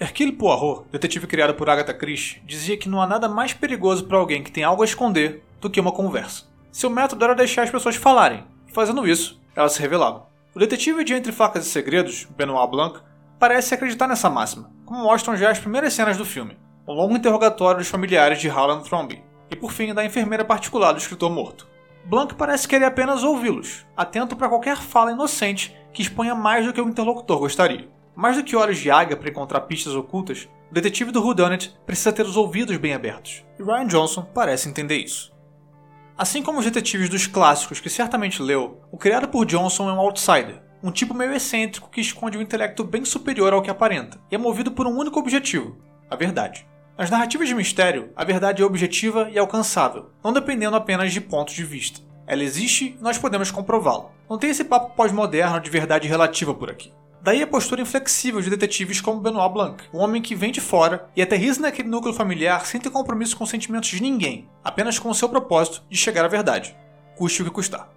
Hercule 0.00 0.32
Poirot, 0.32 0.88
detetive 0.90 1.28
criado 1.28 1.54
por 1.54 1.70
Agatha 1.70 1.94
Christie, 1.94 2.42
dizia 2.44 2.76
que 2.76 2.88
não 2.88 3.00
há 3.00 3.06
nada 3.06 3.28
mais 3.28 3.52
perigoso 3.52 4.04
para 4.04 4.18
alguém 4.18 4.42
que 4.42 4.50
tem 4.50 4.64
algo 4.64 4.82
a 4.82 4.84
esconder 4.84 5.44
do 5.60 5.70
que 5.70 5.80
uma 5.80 5.92
conversa. 5.92 6.44
Seu 6.72 6.90
método 6.90 7.24
era 7.24 7.34
deixar 7.34 7.62
as 7.62 7.70
pessoas 7.70 7.94
falarem, 7.94 8.44
Fazendo 8.78 9.08
isso, 9.08 9.40
ela 9.56 9.68
se 9.68 9.80
revelava. 9.80 10.28
O 10.54 10.58
detetive 10.60 11.02
de 11.02 11.12
Entre 11.12 11.32
Facas 11.32 11.66
e 11.66 11.68
Segredos, 11.68 12.28
Benoit 12.36 12.70
Blanc, 12.70 13.00
parece 13.36 13.74
acreditar 13.74 14.06
nessa 14.06 14.30
máxima, 14.30 14.70
como 14.86 15.02
mostram 15.02 15.36
já 15.36 15.50
as 15.50 15.58
primeiras 15.58 15.92
cenas 15.94 16.16
do 16.16 16.24
filme. 16.24 16.56
Um 16.86 16.92
longo 16.92 17.16
interrogatório 17.16 17.80
dos 17.80 17.88
familiares 17.88 18.40
de 18.40 18.48
Harlan 18.48 18.82
Thrombey, 18.82 19.20
e 19.50 19.56
por 19.56 19.72
fim 19.72 19.92
da 19.92 20.04
enfermeira 20.04 20.44
particular 20.44 20.92
do 20.92 20.98
escritor 20.98 21.28
morto. 21.28 21.66
Blanc 22.04 22.36
parece 22.36 22.68
querer 22.68 22.84
apenas 22.84 23.24
ouvi-los, 23.24 23.84
atento 23.96 24.36
para 24.36 24.48
qualquer 24.48 24.76
fala 24.76 25.10
inocente 25.10 25.76
que 25.92 26.00
exponha 26.00 26.36
mais 26.36 26.64
do 26.64 26.72
que 26.72 26.80
o 26.80 26.88
interlocutor 26.88 27.40
gostaria. 27.40 27.88
Mais 28.14 28.36
do 28.36 28.44
que 28.44 28.54
olhos 28.54 28.78
de 28.78 28.92
águia 28.92 29.16
para 29.16 29.28
encontrar 29.28 29.62
pistas 29.62 29.96
ocultas, 29.96 30.48
o 30.70 30.74
detetive 30.74 31.10
do 31.10 31.20
whodunit 31.20 31.76
precisa 31.84 32.12
ter 32.12 32.24
os 32.24 32.36
ouvidos 32.36 32.76
bem 32.76 32.94
abertos, 32.94 33.44
e 33.58 33.62
Ryan 33.64 33.88
Johnson 33.88 34.22
parece 34.32 34.68
entender 34.68 34.98
isso. 34.98 35.36
Assim 36.18 36.42
como 36.42 36.58
os 36.58 36.64
detetives 36.64 37.08
dos 37.08 37.28
clássicos 37.28 37.78
que 37.78 37.88
certamente 37.88 38.42
leu, 38.42 38.82
o 38.90 38.98
criado 38.98 39.28
por 39.28 39.46
Johnson 39.46 39.88
é 39.88 39.92
um 39.92 40.00
outsider, 40.00 40.60
um 40.82 40.90
tipo 40.90 41.14
meio 41.14 41.32
excêntrico 41.32 41.88
que 41.88 42.00
esconde 42.00 42.36
um 42.36 42.42
intelecto 42.42 42.82
bem 42.82 43.04
superior 43.04 43.52
ao 43.52 43.62
que 43.62 43.70
aparenta, 43.70 44.20
e 44.28 44.34
é 44.34 44.38
movido 44.38 44.72
por 44.72 44.84
um 44.84 44.98
único 44.98 45.20
objetivo: 45.20 45.78
a 46.10 46.16
verdade. 46.16 46.66
Nas 46.98 47.08
narrativas 47.08 47.46
de 47.46 47.54
mistério, 47.54 48.10
a 48.16 48.24
verdade 48.24 48.62
é 48.62 48.66
objetiva 48.66 49.30
e 49.30 49.38
alcançável, 49.38 50.10
não 50.24 50.32
dependendo 50.32 50.76
apenas 50.76 51.12
de 51.12 51.20
pontos 51.20 51.54
de 51.54 51.62
vista. 51.62 52.00
Ela 52.26 52.42
existe 52.42 52.96
e 52.98 53.00
nós 53.00 53.16
podemos 53.16 53.52
comprová-la. 53.52 54.10
Não 54.28 54.38
tem 54.38 54.50
esse 54.50 54.64
papo 54.64 54.96
pós-moderno 54.96 55.60
de 55.60 55.70
verdade 55.70 56.08
relativa 56.08 56.52
por 56.52 56.68
aqui. 56.68 56.92
Daí 57.20 57.42
a 57.42 57.46
postura 57.46 57.82
inflexível 57.82 58.40
de 58.40 58.48
detetives 58.48 59.00
como 59.00 59.20
Benoit 59.20 59.52
Blanc, 59.52 59.84
um 59.92 59.98
homem 59.98 60.22
que 60.22 60.36
vem 60.36 60.52
de 60.52 60.60
fora 60.60 61.08
e 61.16 61.22
aterriza 61.22 61.60
naquele 61.60 61.88
núcleo 61.88 62.14
familiar 62.14 62.64
sem 62.64 62.80
ter 62.80 62.90
compromisso 62.90 63.36
com 63.36 63.44
os 63.44 63.50
sentimentos 63.50 63.88
de 63.88 64.00
ninguém, 64.00 64.48
apenas 64.62 64.98
com 64.98 65.10
o 65.10 65.14
seu 65.14 65.28
propósito 65.28 65.82
de 65.90 65.96
chegar 65.98 66.24
à 66.24 66.28
verdade, 66.28 66.76
custe 67.16 67.42
o 67.42 67.44
que 67.44 67.50
custar. 67.50 67.88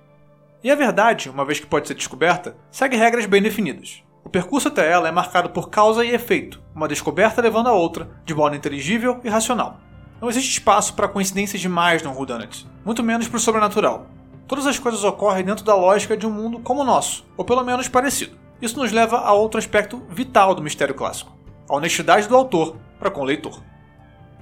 E 0.63 0.71
a 0.71 0.75
verdade, 0.75 1.29
uma 1.29 1.45
vez 1.45 1.59
que 1.59 1.67
pode 1.67 1.87
ser 1.87 1.93
descoberta, 1.93 2.55
segue 2.71 2.97
regras 2.97 3.25
bem 3.27 3.41
definidas. 3.41 4.03
O 4.23 4.29
percurso 4.29 4.67
até 4.67 4.91
ela 4.91 5.07
é 5.07 5.11
marcado 5.11 5.49
por 5.49 5.69
causa 5.69 6.03
e 6.03 6.13
efeito, 6.13 6.61
uma 6.73 6.87
descoberta 6.87 7.41
levando 7.41 7.67
a 7.67 7.73
outra, 7.73 8.09
de 8.25 8.33
modo 8.33 8.55
inteligível 8.55 9.19
e 9.23 9.29
racional. 9.29 9.79
Não 10.19 10.29
existe 10.29 10.51
espaço 10.51 10.93
para 10.93 11.07
coincidências 11.07 11.61
demais 11.61 12.01
no 12.03 12.11
whodunit, 12.11 12.67
muito 12.83 13.03
menos 13.03 13.27
para 13.27 13.37
o 13.37 13.39
sobrenatural. 13.39 14.07
Todas 14.47 14.67
as 14.67 14.77
coisas 14.77 15.03
ocorrem 15.03 15.45
dentro 15.45 15.63
da 15.63 15.75
lógica 15.75 16.17
de 16.17 16.27
um 16.27 16.31
mundo 16.31 16.59
como 16.59 16.81
o 16.81 16.85
nosso, 16.85 17.25
ou 17.37 17.45
pelo 17.45 17.63
menos 17.63 17.87
parecido. 17.87 18.40
Isso 18.61 18.77
nos 18.77 18.91
leva 18.91 19.17
a 19.17 19.33
outro 19.33 19.57
aspecto 19.57 20.01
vital 20.09 20.53
do 20.53 20.61
mistério 20.61 20.93
clássico: 20.93 21.35
a 21.67 21.75
honestidade 21.75 22.27
do 22.27 22.35
autor 22.35 22.77
para 22.99 23.09
com 23.09 23.21
o 23.21 23.25
leitor. 23.25 23.61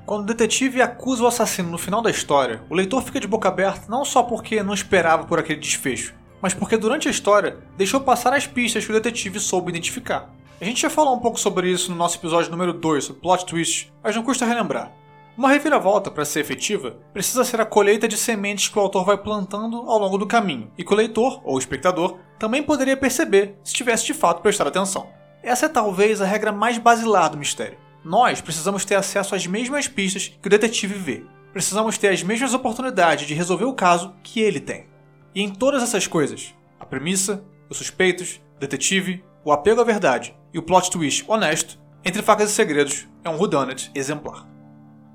Quando 0.06 0.24
o 0.24 0.26
detetive 0.26 0.82
acusa 0.82 1.24
o 1.24 1.28
assassino 1.28 1.70
no 1.70 1.78
final 1.78 2.02
da 2.02 2.10
história, 2.10 2.64
o 2.70 2.76
leitor 2.76 3.02
fica 3.04 3.20
de 3.20 3.28
boca 3.28 3.48
aberta 3.48 3.86
não 3.88 4.04
só 4.04 4.24
porque 4.24 4.64
não 4.64 4.74
esperava 4.74 5.26
por 5.26 5.40
aquele 5.40 5.60
desfecho, 5.60 6.16
mas 6.42 6.54
porque 6.54 6.76
durante 6.76 7.08
a 7.08 7.12
história 7.12 7.60
deixou 7.78 8.02
passar 8.02 8.34
as 8.34 8.48
pistas 8.48 8.84
que 8.84 8.92
o 8.92 8.94
detetive 8.94 9.40
soube 9.40 9.70
identificar. 9.70 10.34
A 10.60 10.66
gente 10.66 10.82
já 10.82 10.90
falou 10.90 11.16
um 11.16 11.20
pouco 11.20 11.40
sobre 11.40 11.72
isso 11.72 11.92
no 11.92 11.98
nosso 11.98 12.18
episódio 12.18 12.52
número 12.52 12.74
2, 12.74 13.04
sobre 13.06 13.22
plot 13.22 13.46
twist, 13.46 13.94
mas 14.04 14.16
não 14.16 14.24
custa 14.24 14.46
relembrar. 14.46 14.92
Uma 15.40 15.52
reviravolta, 15.52 16.12
para 16.12 16.26
ser 16.26 16.42
efetiva, 16.42 16.98
precisa 17.14 17.46
ser 17.46 17.62
a 17.62 17.66
colheita 17.66 18.10
de 18.10 18.18
sementes 18.18 18.68
que 18.68 18.78
o 18.78 18.82
autor 18.82 19.06
vai 19.06 19.18
plantando 19.18 19.78
ao 19.78 19.98
longo 19.98 20.18
do 20.18 20.28
caminho, 20.28 20.70
e 20.78 20.84
que 20.84 20.92
o 20.92 20.98
leitor, 20.98 21.40
ou 21.46 21.58
espectador, 21.58 22.18
também 22.38 22.62
poderia 22.62 22.98
perceber 22.98 23.58
se 23.64 23.74
tivesse 23.74 24.06
de 24.06 24.14
fato 24.14 24.42
prestado 24.42 24.68
atenção. 24.68 25.08
Essa 25.42 25.68
é 25.68 25.70
talvez 25.70 26.20
a 26.20 26.26
regra 26.26 26.52
mais 26.52 26.78
basilar 26.78 27.30
do 27.30 27.38
mistério. 27.38 27.78
Nós 28.04 28.42
precisamos 28.42 28.84
ter 28.84 28.96
acesso 28.96 29.34
às 29.34 29.48
mesmas 29.48 29.88
pistas 29.88 30.28
que 30.28 30.48
o 30.48 30.50
detetive 30.50 30.96
vê. 30.96 31.24
Precisamos 31.54 31.98
ter 31.98 32.10
as 32.10 32.22
mesmas 32.22 32.54
oportunidades 32.54 33.26
de 33.26 33.34
resolver 33.34 33.64
o 33.64 33.74
caso 33.74 34.14
que 34.22 34.42
ele 34.42 34.60
tem. 34.60 34.88
E 35.34 35.42
em 35.42 35.48
todas 35.48 35.82
essas 35.82 36.06
coisas, 36.06 36.54
a 36.78 36.86
premissa, 36.86 37.46
os 37.70 37.78
suspeitos, 37.78 38.42
o 38.58 38.60
detetive, 38.60 39.24
o 39.46 39.54
apego 39.54 39.80
à 39.80 39.86
verdade 39.86 40.36
e 40.54 40.60
o 40.60 40.64
plot 40.64 40.92
twist 40.92 41.24
honesto, 41.30 41.80
entre 42.04 42.22
facas 42.22 42.50
e 42.50 42.54
segredos, 42.54 43.08
é 43.24 43.30
um 43.30 43.38
whodunit 43.38 43.90
exemplar. 43.96 44.49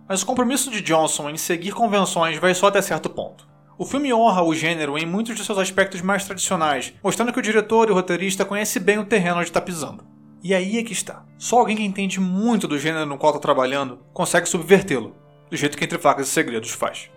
Mas 0.08 0.22
o 0.22 0.26
compromisso 0.26 0.70
de 0.70 0.82
Johnson 0.82 1.30
em 1.30 1.36
seguir 1.36 1.72
convenções 1.72 2.38
vai 2.38 2.54
só 2.54 2.66
até 2.66 2.82
certo 2.82 3.08
ponto. 3.08 3.48
O 3.78 3.84
filme 3.84 4.12
honra 4.12 4.42
o 4.42 4.54
gênero 4.54 4.96
em 4.98 5.06
muitos 5.06 5.34
de 5.34 5.44
seus 5.44 5.58
aspectos 5.58 6.00
mais 6.02 6.24
tradicionais, 6.24 6.92
mostrando 7.02 7.32
que 7.32 7.38
o 7.38 7.42
diretor 7.42 7.88
e 7.88 7.90
o 7.90 7.94
roteirista 7.94 8.44
conhecem 8.44 8.82
bem 8.82 8.98
o 8.98 9.04
terreno 9.04 9.36
onde 9.36 9.48
está 9.48 9.60
pisando. 9.60 10.04
E 10.42 10.54
aí 10.54 10.78
é 10.78 10.82
que 10.84 10.92
está. 10.92 11.24
Só 11.38 11.58
alguém 11.58 11.76
que 11.76 11.82
entende 11.82 12.20
muito 12.20 12.68
do 12.68 12.78
gênero 12.78 13.06
no 13.06 13.16
qual 13.16 13.32
está 13.32 13.40
trabalhando 13.40 13.98
consegue 14.12 14.46
subvertê-lo, 14.46 15.16
do 15.50 15.56
jeito 15.56 15.76
que 15.76 15.84
Entre 15.84 15.98
Facas 15.98 16.28
e 16.28 16.30
Segredos 16.30 16.70
faz. 16.70 17.10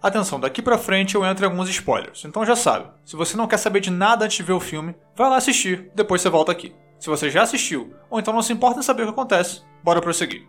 Atenção, 0.00 0.38
daqui 0.38 0.62
pra 0.62 0.78
frente 0.78 1.16
eu 1.16 1.24
entro 1.24 1.44
em 1.44 1.48
alguns 1.48 1.68
spoilers, 1.68 2.24
então 2.24 2.46
já 2.46 2.54
sabe, 2.54 2.88
se 3.04 3.16
você 3.16 3.36
não 3.36 3.48
quer 3.48 3.56
saber 3.56 3.80
de 3.80 3.90
nada 3.90 4.24
antes 4.24 4.36
de 4.36 4.44
ver 4.44 4.52
o 4.52 4.60
filme, 4.60 4.94
vai 5.16 5.28
lá 5.28 5.36
assistir, 5.36 5.90
depois 5.92 6.22
você 6.22 6.28
volta 6.30 6.52
aqui. 6.52 6.72
Se 6.98 7.08
você 7.08 7.30
já 7.30 7.42
assistiu, 7.42 7.94
ou 8.10 8.18
então 8.18 8.34
não 8.34 8.42
se 8.42 8.52
importa 8.52 8.80
em 8.80 8.82
saber 8.82 9.02
o 9.02 9.06
que 9.06 9.12
acontece, 9.12 9.62
bora 9.82 10.00
prosseguir. 10.00 10.46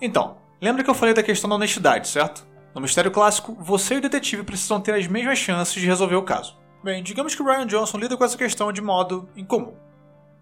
Então, 0.00 0.38
lembra 0.60 0.84
que 0.84 0.90
eu 0.90 0.94
falei 0.94 1.12
da 1.12 1.22
questão 1.22 1.50
da 1.50 1.56
honestidade, 1.56 2.08
certo? 2.08 2.46
No 2.74 2.80
mistério 2.80 3.10
clássico, 3.10 3.56
você 3.58 3.94
e 3.94 3.98
o 3.98 4.00
detetive 4.00 4.44
precisam 4.44 4.80
ter 4.80 4.94
as 4.94 5.06
mesmas 5.06 5.38
chances 5.38 5.74
de 5.74 5.86
resolver 5.86 6.14
o 6.14 6.22
caso. 6.22 6.56
Bem, 6.82 7.02
digamos 7.02 7.34
que 7.34 7.42
Ryan 7.42 7.66
Johnson 7.66 7.98
lida 7.98 8.16
com 8.16 8.24
essa 8.24 8.38
questão 8.38 8.72
de 8.72 8.80
modo 8.80 9.28
incomum. 9.36 9.74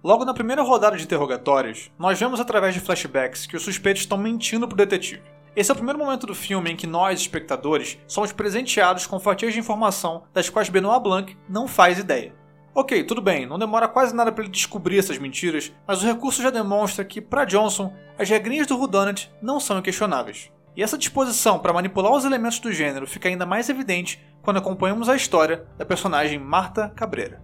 Logo 0.05 0.25
na 0.25 0.35
primeira 0.35 0.63
rodada 0.63 0.97
de 0.97 1.03
interrogatórios, 1.03 1.91
nós 1.99 2.21
vemos 2.21 2.39
através 2.39 2.75
de 2.75 2.81
flashbacks 2.81 3.47
que 3.47 3.57
os 3.57 3.63
suspeitos 3.63 4.03
estão 4.03 4.17
mentindo 4.17 4.69
pro 4.69 4.77
detetive. 4.77 5.23
Esse 5.57 5.71
é 5.71 5.75
o 5.75 5.77
primeiro 5.77 5.99
momento 5.99 6.27
do 6.27 6.35
filme 6.37 6.71
em 6.71 6.77
que 6.77 6.87
nós, 6.87 7.19
espectadores, 7.19 7.99
somos 8.07 8.31
presenteados 8.31 9.07
com 9.07 9.19
fatias 9.19 9.53
de 9.53 9.59
informação 9.59 10.23
das 10.33 10.49
quais 10.49 10.69
Benoit 10.69 11.03
Blanc 11.03 11.37
não 11.49 11.67
faz 11.67 11.99
ideia. 11.99 12.38
Ok, 12.81 13.03
tudo 13.03 13.21
bem, 13.21 13.45
não 13.45 13.59
demora 13.59 13.89
quase 13.89 14.15
nada 14.15 14.31
para 14.31 14.45
ele 14.45 14.53
descobrir 14.53 15.01
essas 15.01 15.19
mentiras, 15.19 15.73
mas 15.85 16.01
o 16.01 16.07
recurso 16.07 16.41
já 16.41 16.49
demonstra 16.49 17.05
que, 17.05 17.21
para 17.21 17.45
Johnson, 17.45 17.93
as 18.17 18.31
regrinhas 18.31 18.69
do 18.69 18.79
whodunit 18.79 19.29
não 19.43 19.59
são 19.59 19.81
inquestionáveis. 19.81 20.53
E 20.77 20.83
essa 20.85 20.97
disposição 20.97 21.59
para 21.59 21.73
manipular 21.73 22.13
os 22.13 22.25
elementos 22.25 22.61
do 22.61 22.73
gênero 22.73 23.05
fica 23.05 23.29
ainda 23.29 23.45
mais 23.45 23.69
evidente 23.69 24.25
quando 24.41 24.59
acompanhamos 24.59 25.09
a 25.09 25.17
história 25.17 25.65
da 25.77 25.85
personagem 25.85 26.39
Marta 26.39 26.93
Cabreira. 26.95 27.43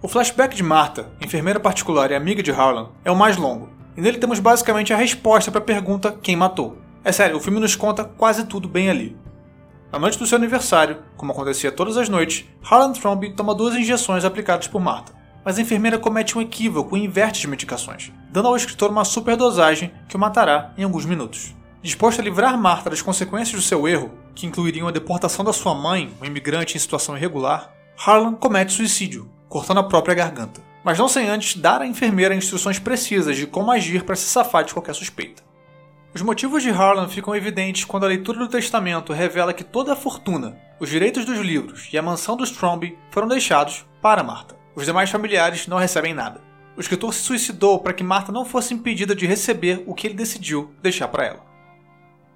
O 0.00 0.08
flashback 0.08 0.56
de 0.56 0.62
Marta, 0.62 1.10
enfermeira 1.20 1.60
particular 1.60 2.10
e 2.10 2.14
amiga 2.14 2.42
de 2.42 2.50
Harlan, 2.50 2.92
é 3.04 3.10
o 3.10 3.16
mais 3.16 3.36
longo, 3.36 3.68
e 3.98 4.00
nele 4.00 4.16
temos 4.16 4.40
basicamente 4.40 4.94
a 4.94 4.96
resposta 4.96 5.50
para 5.50 5.60
a 5.60 5.62
pergunta 5.64 6.16
quem 6.22 6.36
matou. 6.36 6.78
É 7.04 7.12
sério, 7.12 7.36
o 7.36 7.40
filme 7.40 7.60
nos 7.60 7.76
conta 7.76 8.02
quase 8.02 8.46
tudo 8.46 8.66
bem 8.66 8.88
ali. 8.88 9.14
Na 9.96 10.00
noite 10.00 10.18
do 10.18 10.26
seu 10.26 10.36
aniversário, 10.36 10.98
como 11.16 11.32
acontecia 11.32 11.72
todas 11.72 11.96
as 11.96 12.10
noites, 12.10 12.44
Harlan 12.62 12.92
Thrombey 12.92 13.32
toma 13.32 13.54
duas 13.54 13.74
injeções 13.74 14.26
aplicadas 14.26 14.68
por 14.68 14.78
Martha. 14.78 15.14
Mas 15.42 15.56
a 15.56 15.62
enfermeira 15.62 15.98
comete 15.98 16.36
um 16.36 16.42
equívoco 16.42 16.94
e 16.94 17.02
inverte 17.02 17.40
as 17.40 17.46
medicações, 17.46 18.12
dando 18.30 18.46
ao 18.46 18.56
escritor 18.56 18.90
uma 18.90 19.06
superdosagem 19.06 19.90
que 20.06 20.14
o 20.14 20.18
matará 20.18 20.74
em 20.76 20.84
alguns 20.84 21.06
minutos. 21.06 21.54
Disposto 21.80 22.20
a 22.20 22.22
livrar 22.22 22.58
Martha 22.58 22.90
das 22.90 23.00
consequências 23.00 23.58
do 23.58 23.66
seu 23.66 23.88
erro, 23.88 24.12
que 24.34 24.44
incluiriam 24.44 24.86
a 24.86 24.90
deportação 24.90 25.42
da 25.42 25.52
sua 25.54 25.74
mãe, 25.74 26.12
um 26.20 26.26
imigrante 26.26 26.76
em 26.76 26.78
situação 26.78 27.16
irregular, 27.16 27.72
Harlan 27.96 28.34
comete 28.34 28.74
suicídio, 28.74 29.30
cortando 29.48 29.78
a 29.78 29.84
própria 29.84 30.14
garganta. 30.14 30.60
Mas 30.84 30.98
não 30.98 31.08
sem 31.08 31.26
antes 31.26 31.56
dar 31.58 31.80
à 31.80 31.86
enfermeira 31.86 32.34
instruções 32.34 32.78
precisas 32.78 33.34
de 33.34 33.46
como 33.46 33.70
agir 33.70 34.04
para 34.04 34.14
se 34.14 34.28
safar 34.28 34.62
de 34.62 34.74
qualquer 34.74 34.94
suspeita. 34.94 35.45
Os 36.16 36.22
motivos 36.22 36.62
de 36.62 36.70
Harlan 36.70 37.08
ficam 37.08 37.36
evidentes 37.36 37.84
quando 37.84 38.04
a 38.04 38.06
leitura 38.06 38.38
do 38.38 38.48
testamento 38.48 39.12
revela 39.12 39.52
que 39.52 39.62
toda 39.62 39.92
a 39.92 39.94
fortuna, 39.94 40.56
os 40.80 40.88
direitos 40.88 41.26
dos 41.26 41.38
livros 41.40 41.90
e 41.92 41.98
a 41.98 42.02
mansão 42.02 42.38
dos 42.38 42.48
Stromby 42.48 42.96
foram 43.10 43.28
deixados 43.28 43.84
para 44.00 44.22
Marta. 44.22 44.56
Os 44.74 44.86
demais 44.86 45.10
familiares 45.10 45.66
não 45.66 45.76
recebem 45.76 46.14
nada. 46.14 46.40
O 46.74 46.80
escritor 46.80 47.12
se 47.12 47.20
suicidou 47.20 47.80
para 47.80 47.92
que 47.92 48.02
Marta 48.02 48.32
não 48.32 48.46
fosse 48.46 48.72
impedida 48.72 49.14
de 49.14 49.26
receber 49.26 49.84
o 49.86 49.92
que 49.92 50.06
ele 50.06 50.14
decidiu 50.14 50.72
deixar 50.80 51.08
para 51.08 51.26
ela. 51.26 51.44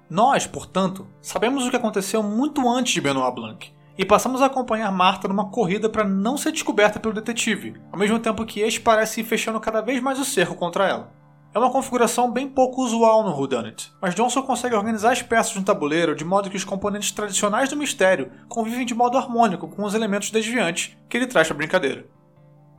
Nós, 0.07 0.45
portanto, 0.45 1.07
sabemos 1.19 1.65
o 1.65 1.71
que 1.71 1.75
aconteceu 1.75 2.21
muito 2.21 2.69
antes 2.69 2.93
de 2.93 3.01
Benoit 3.01 3.33
Blanc 3.33 3.73
e 3.97 4.05
passamos 4.05 4.43
a 4.43 4.45
acompanhar 4.45 4.91
Marta 4.91 5.27
numa 5.27 5.49
corrida 5.49 5.89
para 5.89 6.03
não 6.03 6.37
ser 6.37 6.51
descoberta 6.51 6.99
pelo 6.99 7.15
detetive, 7.15 7.81
ao 7.91 7.97
mesmo 7.97 8.19
tempo 8.19 8.45
que 8.45 8.59
este 8.59 8.79
parece 8.79 9.21
ir 9.21 9.23
fechando 9.23 9.59
cada 9.59 9.81
vez 9.81 9.99
mais 9.99 10.19
o 10.19 10.25
cerco 10.25 10.53
contra 10.53 10.87
ela. 10.87 11.20
É 11.53 11.59
uma 11.59 11.69
configuração 11.69 12.31
bem 12.31 12.47
pouco 12.47 12.81
usual 12.81 13.23
no 13.23 13.35
Whodunit, 13.35 13.91
mas 14.01 14.15
Johnson 14.15 14.41
consegue 14.41 14.73
organizar 14.73 15.11
as 15.11 15.21
peças 15.21 15.57
um 15.57 15.63
tabuleiro 15.63 16.15
de 16.15 16.23
modo 16.23 16.49
que 16.49 16.55
os 16.55 16.63
componentes 16.63 17.11
tradicionais 17.11 17.67
do 17.67 17.75
mistério 17.75 18.31
convivem 18.47 18.85
de 18.85 18.95
modo 18.95 19.17
harmônico 19.17 19.67
com 19.67 19.83
os 19.83 19.93
elementos 19.93 20.31
desviantes 20.31 20.95
que 21.09 21.17
ele 21.17 21.27
traz 21.27 21.47
para 21.47 21.55
a 21.55 21.57
brincadeira. 21.57 22.05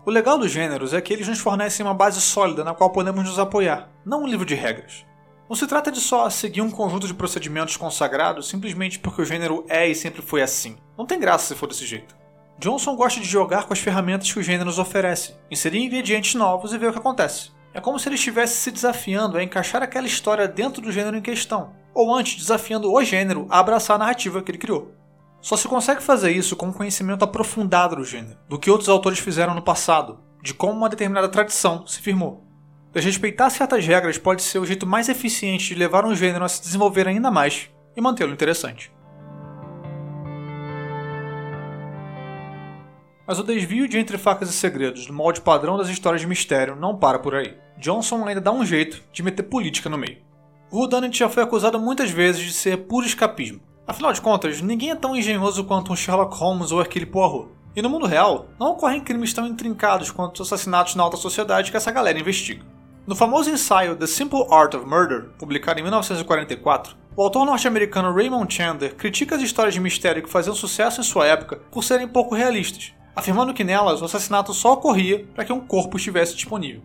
O 0.07 0.11
legal 0.11 0.39
dos 0.39 0.51
gêneros 0.51 0.95
é 0.95 1.03
que 1.03 1.13
eles 1.13 1.29
nos 1.29 1.39
fornecem 1.39 1.85
uma 1.85 1.93
base 1.93 2.19
sólida 2.19 2.65
na 2.65 2.73
qual 2.73 2.89
podemos 2.89 3.23
nos 3.23 3.39
apoiar, 3.39 3.91
não 4.07 4.23
um 4.23 4.27
livro 4.27 4.47
de 4.47 4.55
regras. 4.55 5.05
Não 5.51 5.55
se 5.55 5.67
trata 5.67 5.93
de 5.93 6.01
só 6.01 6.31
seguir 6.31 6.63
um 6.63 6.71
conjunto 6.71 7.07
de 7.07 7.13
procedimentos 7.13 7.77
consagrados 7.77 8.49
simplesmente 8.49 8.99
porque 8.99 9.21
o 9.21 9.25
gênero 9.27 9.67
é 9.69 9.87
e 9.87 9.95
sempre 9.95 10.23
foi 10.23 10.41
assim. 10.41 10.79
Não 10.97 11.05
tem 11.05 11.21
graça 11.21 11.49
se 11.49 11.55
for 11.55 11.67
desse 11.67 11.85
jeito. 11.85 12.17
Johnson 12.59 12.97
gosta 12.97 13.21
de 13.21 13.27
jogar 13.27 13.67
com 13.67 13.75
as 13.75 13.81
ferramentas 13.81 14.33
que 14.33 14.39
o 14.39 14.43
gênero 14.43 14.65
nos 14.65 14.79
oferece, 14.79 15.35
inserir 15.51 15.85
ingredientes 15.85 16.35
novos 16.35 16.73
e 16.73 16.79
ver 16.79 16.89
o 16.89 16.93
que 16.93 16.99
acontece. 16.99 17.51
É 17.75 17.81
como 17.81 17.99
se 17.99 18.09
ele 18.09 18.17
estivesse 18.17 18.57
se 18.57 18.71
desafiando 18.71 19.39
a 19.39 19.43
encaixar 19.43 19.83
aquela 19.83 20.07
história 20.07 20.47
dentro 20.47 20.83
do 20.83 20.93
gênero 20.93 21.17
em 21.17 21.23
questão, 21.23 21.73
ou 21.95 22.15
antes 22.15 22.37
desafiando 22.37 22.93
o 22.93 23.05
gênero 23.05 23.47
a 23.49 23.59
abraçar 23.59 23.97
a 23.97 23.99
narrativa 23.99 24.43
que 24.43 24.51
ele 24.51 24.59
criou. 24.59 24.93
Só 25.41 25.57
se 25.57 25.67
consegue 25.67 26.03
fazer 26.03 26.31
isso 26.31 26.55
com 26.55 26.67
um 26.67 26.73
conhecimento 26.73 27.25
aprofundado 27.25 27.97
do 27.97 28.05
gênero, 28.05 28.39
do 28.49 28.59
que 28.59 28.71
outros 28.71 28.89
autores 28.89 29.19
fizeram 29.19 29.55
no 29.55 29.63
passado, 29.63 30.21
de 30.43 30.53
como 30.53 30.75
uma 30.75 30.89
determinada 30.89 31.29
tradição 31.29 31.87
se 31.87 32.01
firmou. 32.01 32.47
Desrespeitar 32.93 33.51
certas 33.51 33.87
regras 33.87 34.19
pode 34.19 34.43
ser 34.43 34.59
o 34.59 34.67
jeito 34.67 34.87
mais 34.87 35.09
eficiente 35.09 35.69
de 35.69 35.75
levar 35.75 36.05
um 36.05 36.15
gênero 36.15 36.45
a 36.45 36.49
se 36.49 36.61
desenvolver 36.61 37.09
ainda 37.09 37.31
mais 37.31 37.71
e 37.97 38.01
mantê-lo 38.03 38.33
interessante. 38.33 38.92
Mas 43.27 43.39
o 43.39 43.45
desvio 43.45 43.87
de 43.87 43.99
Entre 43.99 44.19
Facas 44.19 44.51
e 44.51 44.53
Segredos 44.53 45.07
do 45.07 45.13
molde 45.13 45.41
padrão 45.41 45.77
das 45.77 45.89
histórias 45.89 46.21
de 46.21 46.27
mistério 46.27 46.75
não 46.75 46.97
para 46.97 47.21
por 47.21 47.35
aí. 47.35 47.57
Johnson 47.79 48.27
ainda 48.27 48.41
dá 48.41 48.51
um 48.51 48.65
jeito 48.65 49.03
de 49.13 49.23
meter 49.23 49.45
política 49.45 49.89
no 49.89 49.97
meio. 49.97 50.19
O 50.71 50.81
Whodunit 50.81 51.19
já 51.19 51.29
foi 51.29 51.43
acusado 51.43 51.79
muitas 51.79 52.11
vezes 52.11 52.43
de 52.43 52.53
ser 52.53 52.79
puro 52.79 53.07
escapismo. 53.07 53.61
Afinal 53.87 54.13
de 54.13 54.21
contas, 54.21 54.61
ninguém 54.61 54.91
é 54.91 54.95
tão 54.95 55.15
engenhoso 55.15 55.65
quanto 55.65 55.93
um 55.93 55.97
Sherlock 55.97 56.37
Holmes 56.37 56.73
ou 56.73 56.81
Hercule 56.81 57.07
Poirot. 57.07 57.49
E 57.77 57.83
no 57.83 57.89
mundo 57.89 58.07
real, 58.07 58.49
não 58.59 58.73
ocorrem 58.73 59.01
crimes 59.01 59.33
tão 59.33 59.47
intrincados 59.47 60.11
quanto 60.11 60.41
os 60.41 60.49
assassinatos 60.49 60.95
na 60.95 61.03
alta 61.03 61.17
sociedade 61.17 61.71
que 61.71 61.77
essa 61.77 61.91
galera 61.91 62.19
investiga. 62.19 62.65
No 63.07 63.15
famoso 63.15 63.51
ensaio 63.51 63.97
The 63.97 64.07
Simple 64.07 64.47
Art 64.51 64.75
of 64.75 64.87
Murder, 64.87 65.31
publicado 65.39 65.81
em 65.81 65.83
1944, 65.83 66.97
o 67.17 67.23
autor 67.23 67.45
norte-americano 67.45 68.15
Raymond 68.15 68.53
Chandler 68.53 68.95
critica 68.95 69.37
as 69.37 69.43
histórias 69.43 69.75
de 69.75 69.81
mistério 69.81 70.23
que 70.23 70.31
faziam 70.31 70.55
sucesso 70.55 71.01
em 71.01 71.05
sua 71.05 71.27
época 71.27 71.61
por 71.71 71.83
serem 71.83 72.09
pouco 72.09 72.35
realistas, 72.35 72.95
afirmando 73.15 73.55
que 73.55 73.65
nelas 73.65 74.01
o 74.01 74.05
assassinato 74.05 74.55
só 74.55 74.73
ocorria 74.73 75.27
para 75.35 75.45
que 75.45 75.53
um 75.53 75.61
corpo 75.61 75.97
estivesse 75.97 76.35
disponível. 76.35 76.83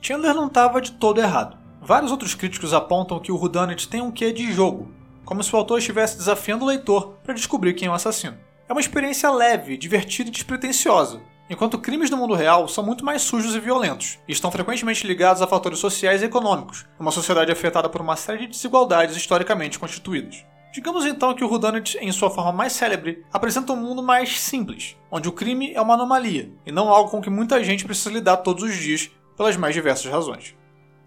Chandler 0.00 0.34
não 0.34 0.46
estava 0.46 0.80
de 0.80 0.92
todo 0.92 1.20
errado. 1.20 1.58
Vários 1.80 2.10
outros 2.10 2.34
críticos 2.34 2.74
apontam 2.74 3.18
que 3.20 3.32
o 3.32 3.36
Whodunit 3.36 3.88
tem 3.88 4.02
um 4.02 4.10
quê 4.10 4.32
de 4.32 4.52
jogo, 4.52 4.90
como 5.24 5.42
se 5.42 5.54
o 5.54 5.58
autor 5.58 5.78
estivesse 5.78 6.16
desafiando 6.16 6.64
o 6.64 6.68
leitor 6.68 7.14
para 7.22 7.34
descobrir 7.34 7.74
quem 7.74 7.88
é 7.88 7.90
o 7.90 7.94
assassino. 7.94 8.36
É 8.68 8.72
uma 8.72 8.80
experiência 8.80 9.30
leve, 9.30 9.76
divertida 9.76 10.28
e 10.28 10.32
despretensiosa, 10.32 11.20
enquanto 11.48 11.78
crimes 11.78 12.10
no 12.10 12.16
mundo 12.16 12.34
real 12.34 12.68
são 12.68 12.84
muito 12.84 13.04
mais 13.04 13.22
sujos 13.22 13.54
e 13.54 13.60
violentos, 13.60 14.18
e 14.28 14.32
estão 14.32 14.50
frequentemente 14.50 15.06
ligados 15.06 15.42
a 15.42 15.46
fatores 15.46 15.78
sociais 15.78 16.22
e 16.22 16.26
econômicos, 16.26 16.86
uma 16.98 17.10
sociedade 17.10 17.50
afetada 17.50 17.88
por 17.88 18.00
uma 18.00 18.16
série 18.16 18.40
de 18.40 18.48
desigualdades 18.48 19.16
historicamente 19.16 19.78
constituídas. 19.78 20.44
Digamos 20.72 21.04
então 21.04 21.34
que 21.34 21.42
o 21.42 21.48
Whodunit, 21.48 21.98
em 22.00 22.12
sua 22.12 22.30
forma 22.30 22.52
mais 22.52 22.72
célebre, 22.72 23.24
apresenta 23.32 23.72
um 23.72 23.76
mundo 23.76 24.02
mais 24.02 24.40
simples, 24.40 24.96
onde 25.10 25.28
o 25.28 25.32
crime 25.32 25.72
é 25.74 25.80
uma 25.80 25.94
anomalia, 25.94 26.52
e 26.64 26.70
não 26.70 26.88
algo 26.88 27.10
com 27.10 27.20
que 27.20 27.28
muita 27.28 27.62
gente 27.64 27.84
precisa 27.84 28.10
lidar 28.10 28.36
todos 28.38 28.62
os 28.62 28.76
dias 28.76 29.10
pelas 29.36 29.56
mais 29.56 29.74
diversas 29.74 30.10
razões. 30.10 30.54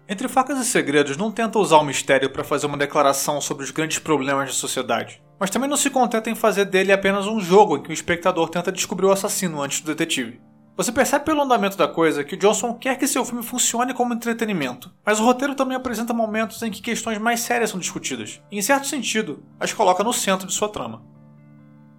Entre 0.06 0.28
Facas 0.28 0.58
e 0.58 0.66
Segredos 0.66 1.16
não 1.16 1.32
tenta 1.32 1.58
usar 1.58 1.78
o 1.78 1.84
mistério 1.84 2.28
para 2.28 2.44
fazer 2.44 2.66
uma 2.66 2.76
declaração 2.76 3.40
sobre 3.40 3.64
os 3.64 3.70
grandes 3.70 3.98
problemas 3.98 4.48
da 4.48 4.54
sociedade, 4.54 5.22
mas 5.40 5.48
também 5.48 5.68
não 5.68 5.78
se 5.78 5.88
contenta 5.88 6.28
em 6.28 6.34
fazer 6.34 6.66
dele 6.66 6.92
apenas 6.92 7.26
um 7.26 7.40
jogo 7.40 7.78
em 7.78 7.82
que 7.82 7.88
o 7.88 7.92
espectador 7.92 8.50
tenta 8.50 8.70
descobrir 8.70 9.06
o 9.06 9.12
assassino 9.12 9.62
antes 9.62 9.80
do 9.80 9.86
detetive. 9.86 10.42
Você 10.76 10.90
percebe 10.90 11.24
pelo 11.24 11.42
andamento 11.42 11.76
da 11.76 11.86
coisa 11.86 12.24
que 12.24 12.34
o 12.34 12.38
Johnson 12.38 12.74
quer 12.74 12.98
que 12.98 13.06
seu 13.06 13.24
filme 13.24 13.44
funcione 13.44 13.94
como 13.94 14.12
entretenimento, 14.12 14.92
mas 15.06 15.20
o 15.20 15.24
roteiro 15.24 15.54
também 15.54 15.76
apresenta 15.76 16.12
momentos 16.12 16.60
em 16.62 16.70
que 16.70 16.82
questões 16.82 17.16
mais 17.16 17.40
sérias 17.40 17.70
são 17.70 17.78
discutidas, 17.78 18.42
e 18.50 18.58
em 18.58 18.62
certo 18.62 18.88
sentido, 18.88 19.44
as 19.60 19.72
coloca 19.72 20.02
no 20.02 20.12
centro 20.12 20.48
de 20.48 20.52
sua 20.52 20.68
trama. 20.68 21.00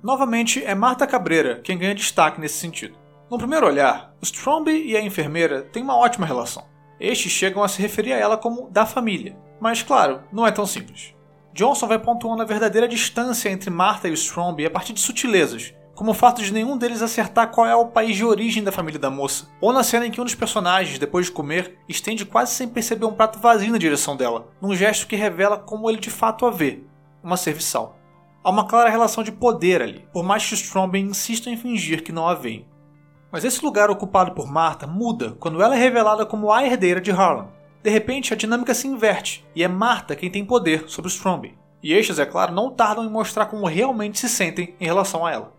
Novamente, 0.03 0.61
é 0.61 0.75
Marta 0.75 1.07
Cabreira 1.07 1.61
quem 1.63 1.77
ganha 1.77 1.95
destaque 1.95 2.39
nesse 2.39 2.57
sentido. 2.57 2.97
No 3.31 3.37
primeiro 3.37 3.65
olhar, 3.65 4.13
o 4.21 4.25
Stromby 4.25 4.85
e 4.85 4.97
a 4.97 5.01
enfermeira 5.01 5.61
têm 5.61 5.81
uma 5.81 5.95
ótima 5.95 6.25
relação. 6.25 6.65
Estes 6.99 7.31
chegam 7.31 7.63
a 7.63 7.69
se 7.69 7.81
referir 7.81 8.11
a 8.11 8.17
ela 8.17 8.37
como 8.37 8.69
da 8.69 8.85
família, 8.85 9.37
mas 9.59 9.81
claro, 9.81 10.21
não 10.33 10.45
é 10.45 10.51
tão 10.51 10.67
simples. 10.67 11.15
Johnson 11.53 11.87
vai 11.87 11.97
pontuando 11.97 12.41
a 12.41 12.45
verdadeira 12.45 12.89
distância 12.89 13.49
entre 13.49 13.69
Martha 13.69 14.09
e 14.09 14.11
o 14.11 14.13
Stromby 14.13 14.65
a 14.65 14.69
partir 14.69 14.91
de 14.91 14.99
sutilezas, 14.99 15.73
como 15.95 16.11
o 16.11 16.13
fato 16.13 16.43
de 16.43 16.53
nenhum 16.53 16.77
deles 16.77 17.01
acertar 17.01 17.49
qual 17.49 17.65
é 17.65 17.75
o 17.75 17.87
país 17.87 18.15
de 18.15 18.23
origem 18.23 18.63
da 18.63 18.71
família 18.71 18.99
da 18.99 19.09
moça, 19.09 19.47
ou 19.59 19.73
na 19.73 19.81
cena 19.81 20.05
em 20.05 20.11
que 20.11 20.21
um 20.21 20.25
dos 20.25 20.35
personagens, 20.35 20.99
depois 20.99 21.25
de 21.27 21.31
comer, 21.31 21.79
estende 21.89 22.25
quase 22.25 22.53
sem 22.53 22.67
perceber 22.67 23.05
um 23.05 23.13
prato 23.13 23.39
vazio 23.39 23.71
na 23.71 23.77
direção 23.77 24.15
dela, 24.15 24.49
num 24.61 24.75
gesto 24.75 25.07
que 25.07 25.15
revela 25.15 25.57
como 25.57 25.89
ele 25.89 25.99
de 25.99 26.11
fato 26.11 26.45
a 26.45 26.51
vê, 26.51 26.83
uma 27.23 27.37
serviçal. 27.37 27.97
Há 28.43 28.49
uma 28.51 28.67
clara 28.67 28.89
relação 28.89 29.23
de 29.23 29.31
poder 29.31 29.81
ali, 29.81 30.05
por 30.13 30.23
mais 30.23 30.45
que 30.45 30.53
os 30.53 30.61
Stromby 30.61 30.99
insistam 30.99 31.51
em 31.51 31.57
fingir 31.57 32.03
que 32.03 32.11
não 32.11 32.27
a 32.27 32.35
veem. 32.35 32.67
Mas 33.31 33.43
esse 33.43 33.63
lugar 33.65 33.89
ocupado 33.89 34.33
por 34.33 34.45
Martha 34.45 34.85
muda 34.85 35.35
quando 35.39 35.61
ela 35.63 35.75
é 35.75 35.79
revelada 35.79 36.25
como 36.25 36.51
a 36.51 36.63
herdeira 36.63 37.01
de 37.01 37.11
Harlan, 37.11 37.47
de 37.85 37.91
repente, 37.91 38.33
a 38.33 38.35
dinâmica 38.35 38.73
se 38.73 38.87
inverte 38.87 39.45
e 39.55 39.63
é 39.63 39.67
Marta 39.67 40.15
quem 40.15 40.31
tem 40.31 40.43
poder 40.43 40.85
sobre 40.87 41.07
os 41.07 41.13
Stromby. 41.13 41.55
E 41.83 41.93
estes, 41.93 42.17
é 42.17 42.25
claro, 42.25 42.51
não 42.51 42.71
tardam 42.71 43.05
em 43.05 43.09
mostrar 43.11 43.45
como 43.45 43.67
realmente 43.67 44.17
se 44.17 44.27
sentem 44.27 44.75
em 44.79 44.85
relação 44.85 45.23
a 45.23 45.31
ela. 45.31 45.53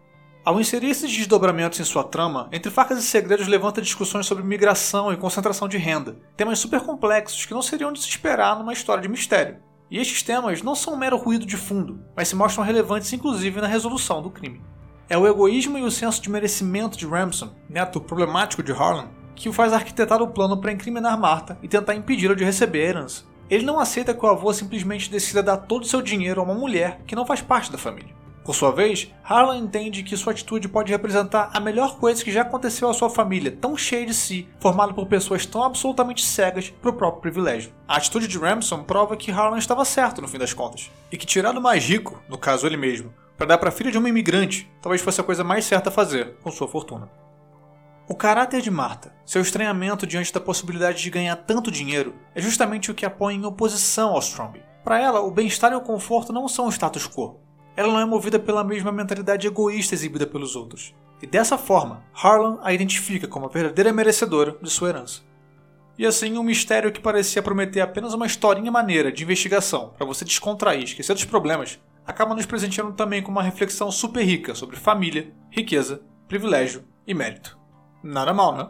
Ao 0.47 0.61
inserir 0.61 0.91
esses 0.91 1.11
desdobramentos 1.11 1.81
em 1.81 1.85
sua 1.85 2.05
trama, 2.05 2.49
Entre 2.53 2.71
Facas 2.71 3.00
e 3.00 3.03
Segredos 3.03 3.49
levanta 3.49 3.83
discussões 3.83 4.26
sobre 4.26 4.45
migração 4.45 5.12
e 5.12 5.17
concentração 5.17 5.67
de 5.67 5.76
renda, 5.76 6.19
temas 6.37 6.61
super 6.61 6.83
complexos 6.83 7.45
que 7.45 7.53
não 7.53 7.61
seriam 7.61 7.93
de 7.93 8.00
se 8.00 8.09
esperar 8.09 8.57
numa 8.57 8.73
história 8.73 9.03
de 9.03 9.09
mistério. 9.09 9.57
E 9.91 9.99
estes 9.99 10.23
temas 10.23 10.62
não 10.62 10.76
são 10.76 10.95
um 10.95 10.97
mero 10.97 11.17
ruído 11.17 11.45
de 11.45 11.57
fundo, 11.57 11.99
mas 12.15 12.29
se 12.29 12.37
mostram 12.37 12.62
relevantes 12.62 13.12
inclusive 13.12 13.61
na 13.61 13.67
resolução 13.67 14.23
do 14.23 14.31
crime. 14.31 14.62
É 15.09 15.19
o 15.19 15.26
egoísmo 15.26 15.79
e 15.79 15.83
o 15.83 15.91
senso 15.91 16.23
de 16.23 16.31
merecimento 16.31 16.97
de 16.97 17.09
Ramson, 17.09 17.50
neto 17.69 18.00
problemático 18.00 18.62
de 18.62 18.71
Harlan, 18.71 19.09
que 19.35 19.49
o 19.49 19.53
faz 19.53 19.73
arquitetar 19.73 20.23
o 20.23 20.29
plano 20.29 20.61
para 20.61 20.71
incriminar 20.71 21.19
Marta 21.19 21.59
e 21.61 21.67
tentar 21.67 21.97
impedi-la 21.97 22.37
de 22.37 22.45
receber 22.45 22.83
a 22.85 22.88
herança. 22.91 23.25
Ele 23.50 23.67
não 23.67 23.81
aceita 23.81 24.15
que 24.15 24.25
o 24.25 24.29
avô 24.29 24.53
simplesmente 24.53 25.11
decida 25.11 25.43
dar 25.43 25.57
todo 25.57 25.83
o 25.83 25.88
seu 25.88 26.00
dinheiro 26.00 26.41
a 26.41 26.45
uma 26.45 26.55
mulher 26.55 27.00
que 27.05 27.17
não 27.17 27.26
faz 27.26 27.41
parte 27.41 27.73
da 27.73 27.79
família. 27.79 28.15
Por 28.47 28.55
sua 28.55 28.71
vez, 28.71 29.12
Harlan 29.25 29.57
entende 29.57 30.05
que 30.05 30.17
sua 30.17 30.33
atitude 30.33 30.69
pode 30.69 30.93
representar 30.93 31.50
a 31.53 31.59
melhor 31.59 31.99
coisa 31.99 32.23
que 32.23 32.31
já 32.31 32.43
aconteceu 32.43 32.88
à 32.88 32.95
sua 32.95 33.11
família, 33.11 33.50
tão 33.50 33.76
cheia 33.76 34.07
de 34.07 34.15
si, 34.15 34.49
formada 34.61 34.95
por 34.95 35.09
pessoas 35.09 35.45
tão 35.45 35.65
absolutamente 35.65 36.25
cegas 36.25 36.71
para 36.71 36.91
o 36.91 36.95
próprio 36.95 37.23
privilégio. 37.23 37.73
A 37.88 37.97
atitude 37.97 38.29
de 38.29 38.38
Ramson 38.38 38.85
prova 38.85 39.17
que 39.17 39.33
Harlan 39.33 39.59
estava 39.59 39.85
certo 39.85 40.23
no 40.23 40.29
fim 40.29 40.38
das 40.38 40.55
contas, 40.55 40.93
e 41.11 41.17
que 41.17 41.26
tirar 41.26 41.50
do 41.50 41.61
mais 41.61 41.85
rico, 41.85 42.23
no 42.29 42.38
caso 42.38 42.69
ele 42.69 42.76
mesmo, 42.76 43.12
para 43.37 43.49
dar 43.49 43.59
para 43.59 43.71
a 43.71 43.73
filha 43.73 43.91
de 43.91 43.99
uma 43.99 44.09
imigrante, 44.09 44.71
talvez 44.81 45.03
fosse 45.03 45.21
a 45.21 45.25
coisa 45.25 45.43
mais 45.43 45.65
certa 45.65 45.88
a 45.88 45.93
fazer 45.93 46.37
com 46.41 46.53
sua 46.53 46.69
fortuna. 46.69 47.11
O 48.09 48.15
caráter 48.15 48.61
de 48.61 48.71
Marta, 48.71 49.12
seu 49.25 49.43
estranhamento 49.43 50.07
diante 50.07 50.33
da 50.33 50.38
possibilidade 50.38 51.03
de 51.03 51.11
ganhar 51.11 51.35
tanto 51.35 51.69
dinheiro, 51.69 52.15
é 52.33 52.41
justamente 52.41 52.93
o 52.93 52.95
que 52.95 53.05
a 53.05 53.11
põe 53.11 53.35
em 53.35 53.45
oposição 53.45 54.11
ao 54.11 54.21
Stromby. 54.21 54.62
Para 54.85 55.00
ela, 55.00 55.21
o 55.21 55.33
bem-estar 55.33 55.73
e 55.73 55.75
o 55.75 55.81
conforto 55.81 56.33
não 56.33 56.47
são 56.47 56.69
o 56.69 56.73
status 56.73 57.09
quo. 57.09 57.45
Ela 57.76 57.92
não 57.92 58.00
é 58.00 58.04
movida 58.04 58.38
pela 58.38 58.64
mesma 58.64 58.90
mentalidade 58.90 59.47
egoísta 59.47 59.95
exibida 59.95 60.26
pelos 60.26 60.56
outros. 60.56 60.95
E 61.21 61.26
dessa 61.26 61.59
forma, 61.59 62.02
Harlan 62.14 62.59
a 62.62 62.73
identifica 62.73 63.28
como 63.28 63.47
a 63.47 63.50
verdadeira 63.50 63.92
merecedora 63.92 64.56
de 64.62 64.71
sua 64.71 64.88
herança. 64.88 65.23
E 65.99 66.04
assim, 66.04 66.37
um 66.37 66.42
mistério 66.42 66.92
que 66.92 67.00
parecia 67.00 67.42
prometer 67.42 67.80
apenas 67.80 68.12
uma 68.12 68.26
historinha 68.26 68.71
maneira 68.71 69.11
de 69.11 69.25
investigação 69.25 69.95
para 69.97 70.06
você 70.06 70.25
descontrair 70.25 70.80
e 70.80 70.85
esquecer 70.85 71.14
dos 71.14 71.25
problemas, 71.25 71.80
acaba 72.06 72.35
nos 72.35 72.47
presenteando 72.47 72.92
também 72.92 73.23
com 73.23 73.30
uma 73.30 73.42
reflexão 73.42 73.90
super 73.90 74.23
rica 74.23 74.54
sobre 74.54 74.76
família, 74.76 75.33
riqueza, 75.51 76.03
privilégio 76.29 76.85
e 77.07 77.14
mérito. 77.14 77.59
Nada 78.03 78.35
mal, 78.35 78.55
né? 78.55 78.68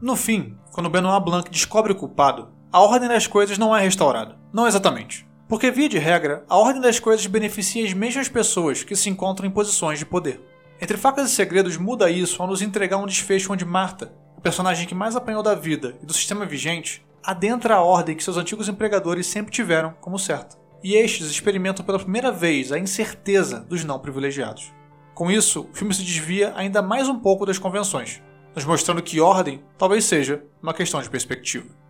No 0.00 0.14
fim, 0.16 0.56
quando 0.72 0.90
Benoit 0.90 1.24
Blanc 1.24 1.50
descobre 1.50 1.92
o 1.92 1.96
culpado, 1.96 2.50
a 2.70 2.80
ordem 2.80 3.08
das 3.08 3.26
coisas 3.26 3.58
não 3.58 3.76
é 3.76 3.80
restaurada. 3.80 4.38
Não 4.52 4.66
exatamente. 4.66 5.26
Porque, 5.54 5.70
via 5.70 5.88
de 5.88 5.98
regra, 5.98 6.44
a 6.48 6.58
ordem 6.58 6.82
das 6.82 6.98
coisas 6.98 7.24
beneficia 7.28 7.84
as 7.84 7.92
mesmas 7.92 8.28
pessoas 8.28 8.82
que 8.82 8.96
se 8.96 9.08
encontram 9.08 9.46
em 9.46 9.52
posições 9.52 10.00
de 10.00 10.04
poder. 10.04 10.40
Entre 10.80 10.96
Facas 10.96 11.30
e 11.30 11.32
Segredos 11.32 11.76
muda 11.76 12.10
isso 12.10 12.42
ao 12.42 12.48
nos 12.48 12.60
entregar 12.60 12.96
um 12.96 13.06
desfecho 13.06 13.52
onde 13.52 13.64
Marta, 13.64 14.12
o 14.36 14.40
personagem 14.40 14.84
que 14.84 14.96
mais 14.96 15.14
apanhou 15.14 15.44
da 15.44 15.54
vida 15.54 15.94
e 16.02 16.06
do 16.06 16.12
sistema 16.12 16.44
vigente, 16.44 17.06
adentra 17.22 17.76
a 17.76 17.82
ordem 17.82 18.16
que 18.16 18.24
seus 18.24 18.36
antigos 18.36 18.68
empregadores 18.68 19.28
sempre 19.28 19.52
tiveram 19.52 19.94
como 20.00 20.18
certa. 20.18 20.56
E 20.82 20.96
estes 20.96 21.30
experimentam 21.30 21.84
pela 21.84 22.00
primeira 22.00 22.32
vez 22.32 22.72
a 22.72 22.78
incerteza 22.80 23.60
dos 23.60 23.84
não 23.84 24.00
privilegiados. 24.00 24.72
Com 25.14 25.30
isso, 25.30 25.68
o 25.72 25.72
filme 25.76 25.94
se 25.94 26.02
desvia 26.02 26.52
ainda 26.56 26.82
mais 26.82 27.08
um 27.08 27.20
pouco 27.20 27.46
das 27.46 27.58
convenções, 27.58 28.20
nos 28.56 28.64
mostrando 28.64 29.00
que 29.00 29.20
ordem 29.20 29.62
talvez 29.78 30.04
seja 30.04 30.42
uma 30.60 30.74
questão 30.74 31.00
de 31.00 31.08
perspectiva. 31.08 31.83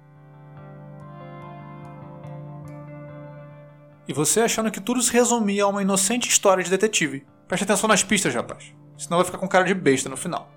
E 4.06 4.12
você 4.12 4.40
achando 4.40 4.70
que 4.70 4.80
tudo 4.80 5.00
se 5.00 5.12
resumia 5.12 5.64
a 5.64 5.68
uma 5.68 5.82
inocente 5.82 6.28
história 6.28 6.62
de 6.62 6.70
detetive. 6.70 7.26
Preste 7.48 7.64
atenção 7.64 7.88
nas 7.88 8.02
pistas, 8.02 8.34
rapaz. 8.34 8.74
Senão 8.98 9.18
vai 9.18 9.24
ficar 9.24 9.38
com 9.38 9.48
cara 9.48 9.64
de 9.64 9.74
besta 9.74 10.08
no 10.08 10.16
final. 10.16 10.50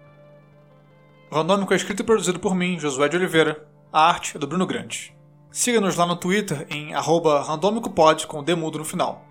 Randômico 1.31 1.73
é 1.73 1.75
escrito 1.75 2.01
e 2.01 2.05
produzido 2.05 2.39
por 2.39 2.55
mim, 2.55 2.79
Josué 2.79 3.09
de 3.09 3.17
Oliveira. 3.17 3.67
A 3.91 4.07
arte 4.07 4.35
é 4.35 4.39
do 4.39 4.47
Bruno 4.47 4.65
Grande. 4.65 5.15
Siga-nos 5.51 5.95
lá 5.95 6.05
no 6.05 6.15
Twitter 6.15 6.67
em 6.69 6.93
randômicopod 6.93 8.27
com 8.27 8.39
o 8.39 8.43
demudo 8.43 8.79
no 8.79 8.85
final. 8.85 9.25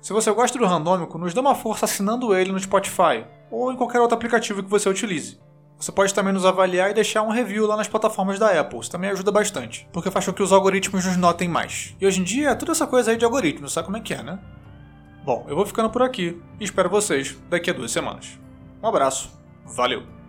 Se 0.00 0.12
você 0.12 0.30
gosta 0.32 0.58
do 0.58 0.66
Randômico, 0.66 1.18
nos 1.18 1.32
dê 1.32 1.40
uma 1.40 1.54
força 1.54 1.84
assinando 1.84 2.34
ele 2.34 2.52
no 2.52 2.58
Spotify 2.58 3.24
ou 3.50 3.72
em 3.72 3.76
qualquer 3.76 4.00
outro 4.00 4.16
aplicativo 4.16 4.62
que 4.62 4.68
você 4.68 4.88
utilize. 4.88 5.40
Você 5.82 5.90
pode 5.90 6.14
também 6.14 6.32
nos 6.32 6.46
avaliar 6.46 6.92
e 6.92 6.94
deixar 6.94 7.22
um 7.24 7.30
review 7.30 7.66
lá 7.66 7.76
nas 7.76 7.88
plataformas 7.88 8.38
da 8.38 8.48
Apple, 8.60 8.78
isso 8.78 8.88
também 8.88 9.10
ajuda 9.10 9.32
bastante, 9.32 9.88
porque 9.92 10.12
faz 10.12 10.24
com 10.24 10.32
que 10.32 10.40
os 10.40 10.52
algoritmos 10.52 11.04
nos 11.04 11.16
notem 11.16 11.48
mais. 11.48 11.96
E 12.00 12.06
hoje 12.06 12.20
em 12.20 12.22
dia 12.22 12.50
é 12.50 12.54
toda 12.54 12.70
essa 12.70 12.86
coisa 12.86 13.10
aí 13.10 13.16
de 13.16 13.24
algoritmos, 13.24 13.72
sabe 13.72 13.86
como 13.86 13.96
é 13.96 14.00
que 14.00 14.14
é, 14.14 14.22
né? 14.22 14.38
Bom, 15.24 15.44
eu 15.48 15.56
vou 15.56 15.66
ficando 15.66 15.90
por 15.90 16.02
aqui 16.02 16.40
e 16.60 16.64
espero 16.64 16.88
vocês 16.88 17.36
daqui 17.50 17.68
a 17.68 17.72
duas 17.72 17.90
semanas. 17.90 18.38
Um 18.80 18.86
abraço, 18.86 19.36
valeu! 19.66 20.21